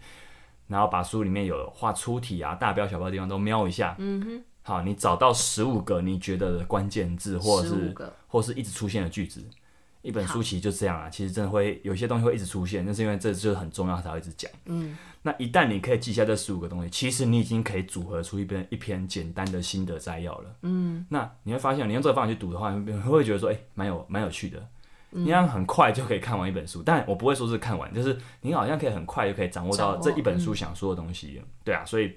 [0.68, 3.94] 然后把书里面有画粗体啊、大标小标的地方都瞄一下。
[3.98, 4.44] 嗯哼。
[4.62, 7.94] 好，你找到十五个你觉得的关键字，或者是
[8.26, 9.44] 或是一直出现的句子。
[10.06, 14.50] 一本书其实就这样啊，其实真的会有些东西会一直出现，那是因为这就是很重要才会一直讲。
[14.66, 20.56] 嗯，那一旦你可以记下这十五个东西，其实你已经可以组合出一篇一篇简单的心得摘要了。
[20.62, 24.64] 嗯，那你会发现，你用这个方法去读的话，你会会觉得说，哎、蛮有蛮有趣的。
[25.10, 31.40] 你这样很快就可以看完一本书，但我不会说是看完，就是你好像可以很快就可以掌握到这一本书想说的东西。
[31.64, 32.14] 对啊，所以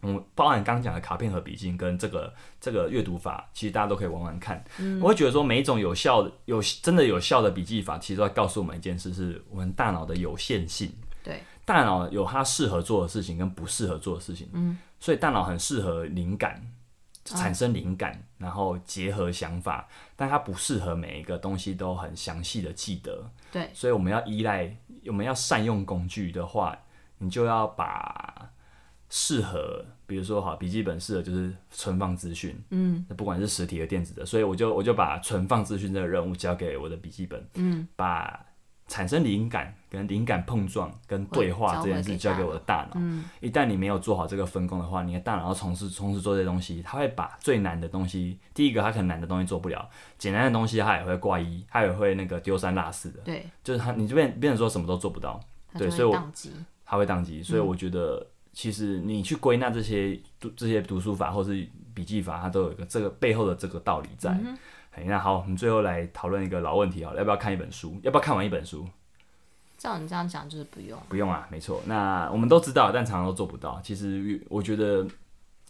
[0.00, 4.62] 我们包含刚刚讲的卡片和笔记跟这个这个阅读法，其实大家都可以玩玩看。
[5.00, 10.92] 我会觉得说，每一种有效的、有真的有效的笔记法，其实都在告诉我们一件事：是我们大脑的有限性。
[11.24, 16.64] 对，大脑有它适合做的事情跟不适合做的事情，嗯，所以大脑很适合灵感，
[17.24, 24.74] 产生灵感，然后结合想法，但它不适合每一个东西都很详细的记得，对，所以我们要依赖，
[25.06, 26.78] 我们要善用工具的话，
[27.18, 28.47] 你就要把
[29.10, 38.44] 适合，比如说哈笔记本适合就是存放资讯，嗯，不管是实体的、电子的，所以我就我就把存放资讯这个任务交给我的笔记本，嗯，把
[38.86, 42.92] 产生灵感跟灵感碰撞跟对话这件事交给我的大脑。
[42.94, 55.38] 嗯，一旦你没有做好这个分工的话，你的大脑要从事从事做这些东西，它会把最难的东西，第一个它可能难的东西做不了，简单的东西它也会挂一，它也会那个丢三落四的，对，就是它你这边变成说什么都做不到，
[55.76, 56.52] 对所以我会宕机，
[56.86, 57.42] 它会宕机。
[57.42, 58.26] 所以我觉得，
[58.58, 64.36] 其实你去归纳这些读这些读书法或是笔记法，它都有一个这个背后的这个道理在。
[64.90, 68.00] 哎、那好，我们最后来讨论一个老问题好了，要不要看一本书？
[68.02, 68.84] 要不要看完一本书？
[69.76, 71.80] 照你这样讲就是不用，不用啊，没错。
[71.86, 73.80] 那我们都知道，但常常都做不到。
[73.80, 75.06] 其实我觉得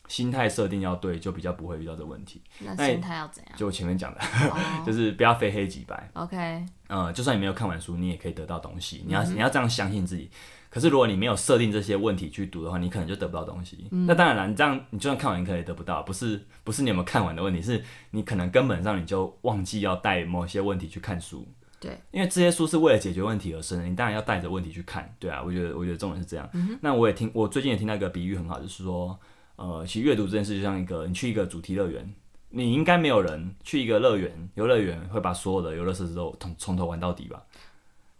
[0.07, 2.41] 心态设定要对，就比较不会遇到这个问题。
[2.61, 3.53] 那那心态要怎样？
[3.55, 6.09] 就我前面讲的，哦 就是不要非黑即白。
[6.15, 9.05] ，OK，呃，就算你没有看完书，你也可以得到东西。
[9.07, 10.31] 你要、你要这样相信自己。
[10.71, 13.87] 可是如果你没有设定这些问题去读的话，你可能就得不到东西。
[13.91, 16.03] 那当然了，你这样你就算看完，你可能也得不到。
[16.03, 21.47] 不是不是你有没有看完的问题，是你可能根本上你就忘记要带某些问题去看书。
[21.81, 26.49] 对，因为这些书是为了解决问题而生的，你当然要带着问题去看，对啊，我觉得我觉得重点是这样。
[26.81, 29.19] 那我也听，我最近也听到一个比喻很好，就是说，
[29.57, 32.13] 呃，其实阅读这件事就像一个，你去一个主题乐园，
[32.51, 37.41] 你应该没有人去一个乐园游乐园会把所有的游乐设施都从从头玩到底吧？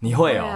[0.01, 0.47] 你会哦、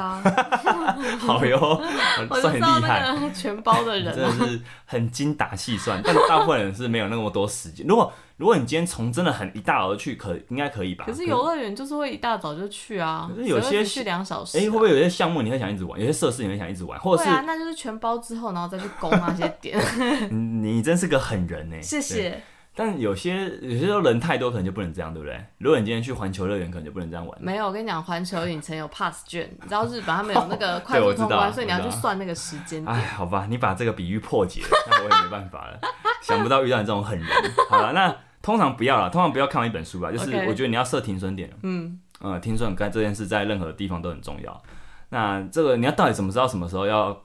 [1.19, 1.83] 好哟，
[2.41, 3.31] 算很厉害。
[3.35, 7.87] 全包的人啊，的是很精打细算，但大部分人是没有那么多时间。
[7.87, 11.05] 如果如果你今天从真的很一大早就去，可应该可以吧？
[11.07, 14.65] 可是游乐园就是会一大早就去啊，可是有些去两小时、哎、啊。
[14.65, 19.79] 会不会有些项目你会想一直玩，有些设施你会想一直玩，或者是会啊，那就是全包之后，然后再去攻那些点。
[20.31, 21.77] 你你真是个狠人呢？
[21.77, 21.83] 对。
[21.83, 22.43] 谢谢。
[22.75, 25.45] 但有些有些时候人太多，可能就不能这样，对不对？
[25.59, 27.39] 如果你今天去环球乐园，可能就不能这样玩。
[27.41, 35.79] 没有，我跟你讲，环球影城有 pass 券，你知道日本他们有那个快速通关， 所以你要去算那个时间哎，好吧，你把这个比喻破解了，那我也没办法了。
[36.23, 37.29] 想不到遇到你这种狠人。
[37.69, 41.51] 好了，那通常不要了，通常不要看完一本书吧，就是我觉得你要设停损点。
[41.63, 44.63] 嗯，呃，听说干这件事在任何地方都很重要。
[45.11, 47.23] 那这个你要到底怎么知道什么时候要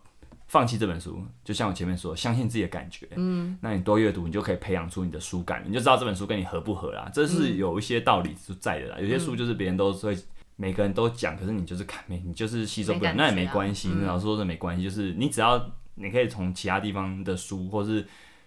[0.48, 1.22] 放弃这本书？
[1.44, 3.08] 就像我前面说，相信自己的感觉。
[3.16, 7.10] 嗯，那你多阅读，你就可以培养出你的书感，你就知道这本书跟你合不合啦。
[7.14, 8.98] 这是有一些道理是在的啦。
[9.00, 10.18] 有些书就是别人都会。
[10.60, 13.90] 每个人都讲，可是你就是看没，你就是吸收不了，那也没关系。
[13.90, 18.04] 那老师说这没关系，就是你只要你可以从其他地方的书，或是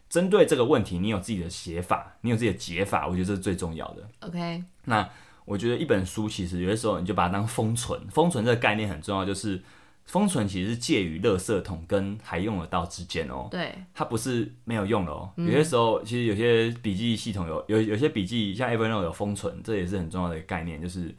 [0.08, 4.08] 针对这个问题，你有自己的写法，你有自己的解法，我觉得这是最重要的。
[4.22, 5.08] OK，那
[5.44, 9.62] 我觉得一本书其实有的时候你就把它当封存，封存这个概念很重要，就是
[10.06, 15.30] 封存其实是介于垃圾桶跟还用得到之间哦，对，它不是没有用的哦。
[15.36, 21.14] 有些时候其实有些笔记系统有有有些笔记像 Evernote 有封存，这也是很重要的一个概念，就是。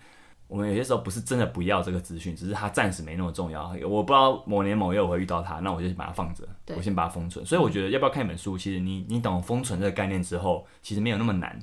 [0.47, 3.73] 我们有些时候不是真的不要这个资讯，只是它暂时没那么重要。
[3.88, 7.45] 我不知道某年某月我会遇到它，那我就把它放着，我先把它封存。
[7.45, 11.57] 所以我觉得要不要看一本书，其实你你懂封存这个概念之后，其实没有那么难。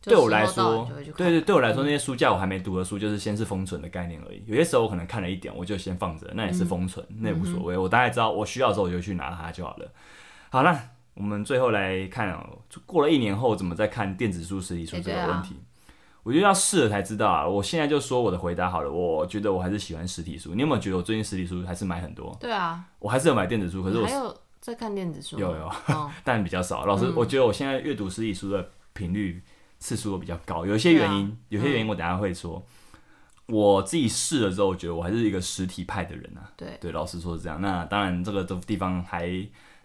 [0.00, 4.42] 就对我来说对对，对我来说，那些书架我还没读的书，就是先是封存的概念而已。
[4.46, 7.76] 有些时候我可能看了一点，我就先放着，那也是封存，那也无所谓。
[7.76, 9.90] 我大概知道我需要的时候，我就去拿它就好了。
[10.50, 10.78] 好，那
[11.14, 15.56] 我们最后来看哦，过了一年后，怎么再看电子书、实体书这个问题？
[16.22, 17.46] 我觉得要试了才知道啊。
[17.46, 20.54] 我现在就说我的回答好了，我觉得我还是喜欢实体书。
[20.54, 22.36] 你有没有觉得我最近实体书还是买很多？
[22.40, 25.38] 对啊，我还是有买电子书，可是我你还有在看电子书？
[25.38, 26.84] 有有哦， 但比较少。
[26.84, 29.40] 老师，我觉得我现在阅读实体书的频率
[29.78, 32.64] 次数都比较高，有一些原因，有些原因我等下会说。
[33.46, 36.50] 我自己试了之后，我觉得我还是一个实体派的人啊。
[36.56, 37.60] 对，对，老实说是这样。
[37.60, 39.28] 那当然，这个这地方还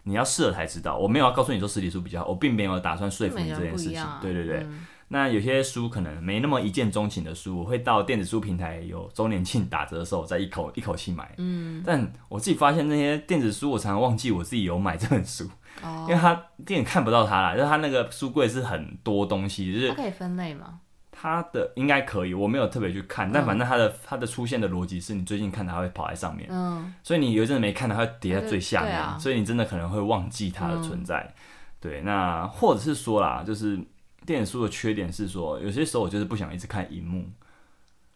[0.02, 0.98] 你要试了才知道。
[0.98, 4.04] 我没有要告诉你说实体书比较好，我并没有打算说服你这件事情。
[4.20, 4.58] 对对对。
[4.64, 11.34] 嗯那有些书可能没那么一见钟情的书，我会到电子书平台有周年庆打折的时候，我再一口一口气买。
[11.36, 15.46] 嗯，但我自己发现那些电子书，我常常忘记我自己有买这本书，
[15.82, 16.34] 哦因为它
[16.66, 20.80] 电影看不到它啦，就是它那个书柜是很多东西，就是它可以分类吗？
[21.10, 31.32] 它的应该可以，我没有特别去看，但反正它的它的出现的逻辑是你最近看它会跑在上面，嗯，所以你有一阵子没看它会叠在最下面，啊所以你真的可能会忘记它的存在。
[31.78, 33.78] 对，那或者是说啦，就是
[34.24, 37.24] 电子书的缺点是说，有些时候我就是不想一直看荧幕。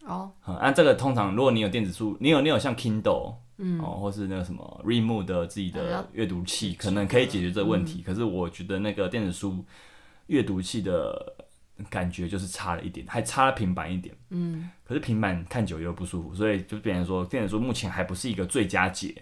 [0.06, 8.02] 哦，嗯，那、这个通常如果你有电子书，你有你有像 Kindle，嗯，哦，或是那个什么 Readmoo 的自己的阅读器，可能可以解决这个问题。
[8.02, 9.64] 可是我觉得那个电子书
[10.28, 11.34] 阅读器的
[11.90, 14.14] 感觉就是差了一点，还差了平板一点。
[14.30, 19.14] 嗯，可是平板看久又不舒服，所以就变成说电子书目前还不是一个最佳解。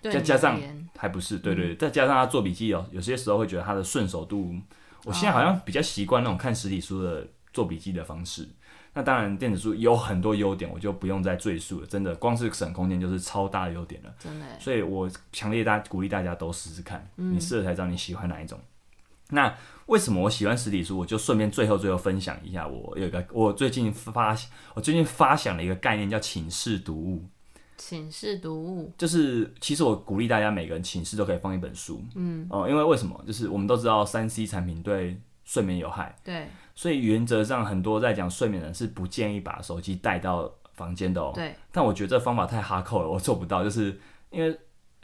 [0.00, 0.56] 对再加上
[0.96, 4.54] 还不是，对对对，再加上他做笔记哦，有些时候会觉得他的顺手度，
[5.04, 8.48] 我现在好像比较习惯那种看实体书的做笔记的方式。
[8.98, 11.86] 那当然，电子书有很多优点，我就不用再赘述了。
[11.86, 14.12] 真的，光是省空间就是超大的优点了。
[14.18, 18.58] 真的所以我强烈大鼓励大家都试试看，你试了才知道你喜欢哪一种。
[19.30, 20.98] 那为什么我喜欢实体书？
[20.98, 24.36] 我就顺便最后最后分享一下，我有一个我最近发
[24.74, 27.24] 我最近发想了一个概念叫寝室读物。
[27.76, 33.22] 寝室读物，就是其实我鼓励大家每个人寝室都可以放一本书，嗯，哦，因为为什么？
[33.24, 41.32] 就是我们都知道三 C 产品对睡眠有害，对所以原则上很多在讲睡眠的人是不建议把手机带到房间的哦。
[41.34, 43.98] 对，但我觉得这方法太哈扣了，我做不到，就是
[44.30, 44.56] 因为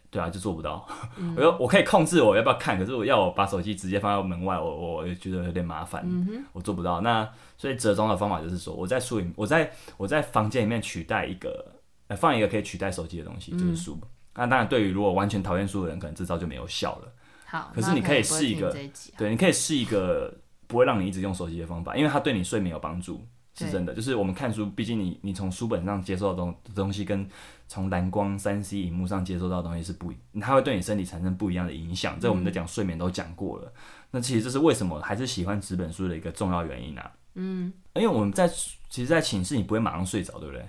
[0.08, 0.88] 对啊，就做不到。
[1.36, 6.08] 我要我可以控制我要不要看，可是我要我把手机直接放到门外，我我也觉得有点麻烦，
[6.52, 7.00] 我做不到。
[7.00, 11.66] 那所以折中的方法就是说，我在书里，我在我在房间里面取代一个
[12.06, 13.98] 呃放一个可以取代手机的东西，就是书。
[14.36, 17.12] 那当然，对于如果完全讨厌书的人，可能这招就没有效了。
[17.46, 18.72] 好，可是你可以试一个
[19.18, 20.32] 对，你可以试一个
[20.66, 23.94] 不会让你一直用手机的方法，因为它对你睡眠有帮助，是真的。
[23.94, 27.28] 就是我们看书，毕竟你你从书本上接受的东东西，跟
[27.66, 32.18] 从蓝光三 C 荧幕上接收到的东西是不，它会对你身体产生不一样的影响。
[32.20, 33.72] 这我们在讲睡眠都讲过了。
[34.10, 37.10] 那其实这是为什么还是喜欢纸本书的一个重要原因啊。
[37.34, 40.64] 嗯，因为我们在其实，在寝室你不会马上睡着，对不对？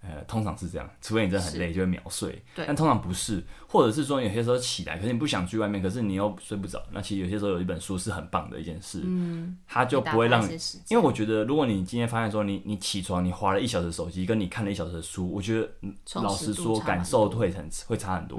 [0.00, 2.30] 呃，通常是这样，除非你真的很累，就会秒睡。
[2.54, 6.80] 对但通常不是，或者是说有些时候起来，可是你不想去外面，可是你又睡不着。
[6.92, 10.56] 那其实有些时候有一本书是很棒的一件事，嗯，它就不会让你
[10.88, 15.68] 因为我觉得，如果你今天发现说你你起床你花了一小时手机，跟你看了一小时的书，我觉得
[16.14, 18.38] 老实说感受会很会差很多。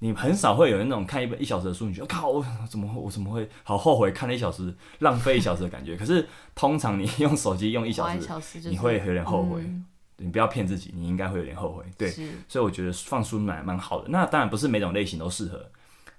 [0.00, 5.96] 你很少会有那种看一本一小时的书，你觉得靠，我怎么会我怎么会好后悔看了一小时，浪费一小时的感觉。
[5.96, 9.60] 可是通常你用手机用一小时，小时就是你会有点后悔。
[9.62, 9.84] 嗯
[10.24, 11.84] 你不要骗自己，你应该会有点后悔。
[11.98, 12.10] 对，
[12.48, 14.08] 所以我觉得放书蛮蛮好的。
[14.08, 15.70] 那当然不是每种类型都适合，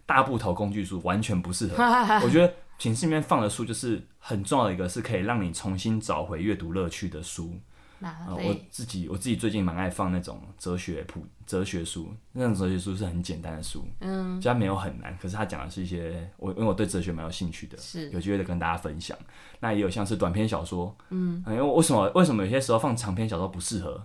[0.06, 1.84] 大部头工具书完全不适合。
[2.24, 7.60] 我觉得寝室里面放的书就是很重要的一个，是可以让你重新找回阅读乐趣的书。
[8.00, 8.56] 我？
[8.70, 18.10] 自己我自己最近蛮爱放那种哲学普哲学书，那种哲学书是很简单的书，嗯，就它没有很难，可是它讲的是一些我因为我对哲学蛮有兴趣的，是。
[18.12, 19.18] 有机会的跟大家分享。
[19.60, 24.02] 那也有像是短篇小说，嗯，因为为什么为什么有些时候放长篇小说不适合？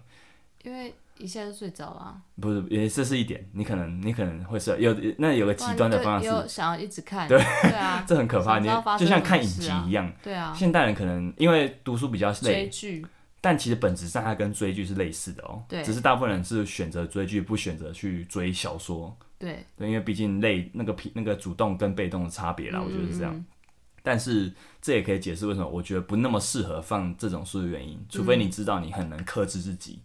[0.62, 7.38] 因为一下就睡着了啊，不是，也这是一点，你可能你可能会是有那有个极端的方式，就有想要一直看，对。
[7.38, 8.68] 对啊， 这很可怕，你
[8.98, 10.10] 就像看影集一样。
[10.22, 13.04] 对啊，现代人可能因为读书比较追累，剧，
[13.40, 15.62] 但其实本质上它跟追剧是类似的哦。
[15.68, 19.16] 对只是大部分人是选择追剧，不选择去追小说。
[19.38, 23.34] 对，对，因为毕竟类那个皮那个主动跟被动的差别啦，我觉得是这样。
[23.34, 23.44] 嗯
[24.02, 30.00] 但是这也可以解释为什么我觉得不那么适合放这种书的原因，除非你知道你很能克制自己。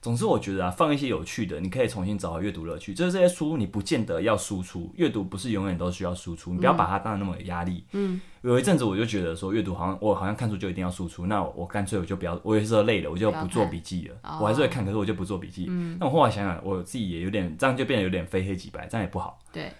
[0.00, 2.94] 总之，我觉得啊，放一些有趣的，你可以重新找回阅读乐趣。
[2.94, 7.84] 就是这些书，你不见得要输出，阅读不是永远都需要输出，你不要把它当得那么有压力。
[7.92, 14.16] 嗯，有一阵子我就觉得说，阅读好像我好像看书就一定要输出，那我干脆我就不要，我有些时候累了，我就不做笔记了。
[14.22, 15.66] 哦我还是会看，可是我就不做笔记。
[15.68, 19.38] 嗯，那我后来想想，我自己也有点这样，就变得有点非黑即白，这样也不好。
[19.52, 19.70] 对，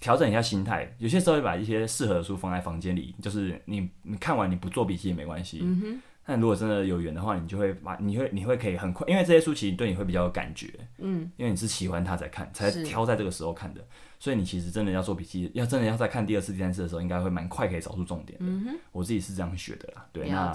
[0.00, 5.60] 调整一下心态，有些时候会把一些适合的书放在房间里，就是你你看完你不做笔记也没关系。
[5.62, 6.00] 嗯哼。
[6.26, 10.68] 但如果真的有缘的话，你就会把你会你会可以很快，因为这些书其实对你会比较有感觉。
[10.98, 11.30] 嗯。
[11.36, 13.80] 因为你是喜欢它才看，才挑在这个时候看的，
[14.18, 18.72] 所以你其实真的要做笔记，要真的要再看第二次、第三次的时候，应该会蛮快可以找出重点的。
[18.90, 20.04] 我自己是这样学的啦。
[20.12, 20.52] 对，那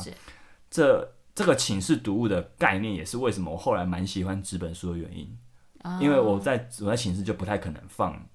[0.70, 5.38] 这这个寝室读物的概念，也是为什么我后来蛮喜欢纸本书的原因。
[6.00, 8.28] 因为我在我在寝室就不太可能放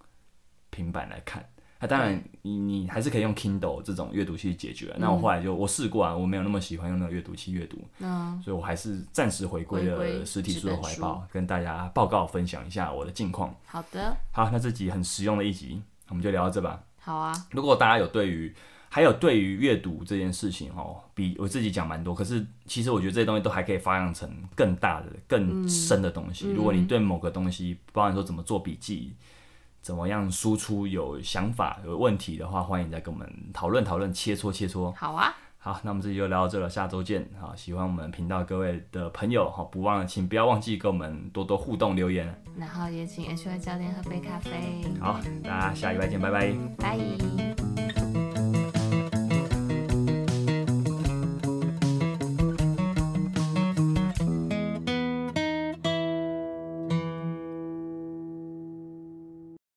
[0.71, 1.49] 平板来看。
[1.79, 4.95] 那、当然你，你还是可以用 Kindle 这种阅读器解决。
[4.99, 13.55] 那我后来就我试过啊，我没有那么喜欢用那个阅读器阅读，嗯，所以我还是暂时回归了实体书的怀抱，跟大家报告分享一下我的近况。
[13.67, 16.83] 好的，好，那这集很实用的一集，我们就聊到这吧。
[16.99, 18.55] 好啊，如果大家有对于
[18.89, 26.51] 还有对于阅读这件事情哦，比我自己讲蛮多，可是其实我觉得这些东西都还可以发扬成更大的、更深的东西。
[26.53, 29.13] 如果你对某个东西，包含说怎么做笔记、
[29.87, 34.93] 怎么样输出有想法、有问题的话，欢迎再跟我们讨论讨论、切磋切磋。
[34.97, 37.25] 好啊，好，那我们这集就聊到这了，下周见。
[37.41, 42.43] 好，喜欢我们频道各位的朋友，好，不忘了请不要忘记跟我们多多互动留言。
[42.59, 46.53] 然后也请 H Y 教练喝杯咖啡，好，大家下礼拜见，拜拜。
[46.79, 48.26] 拜。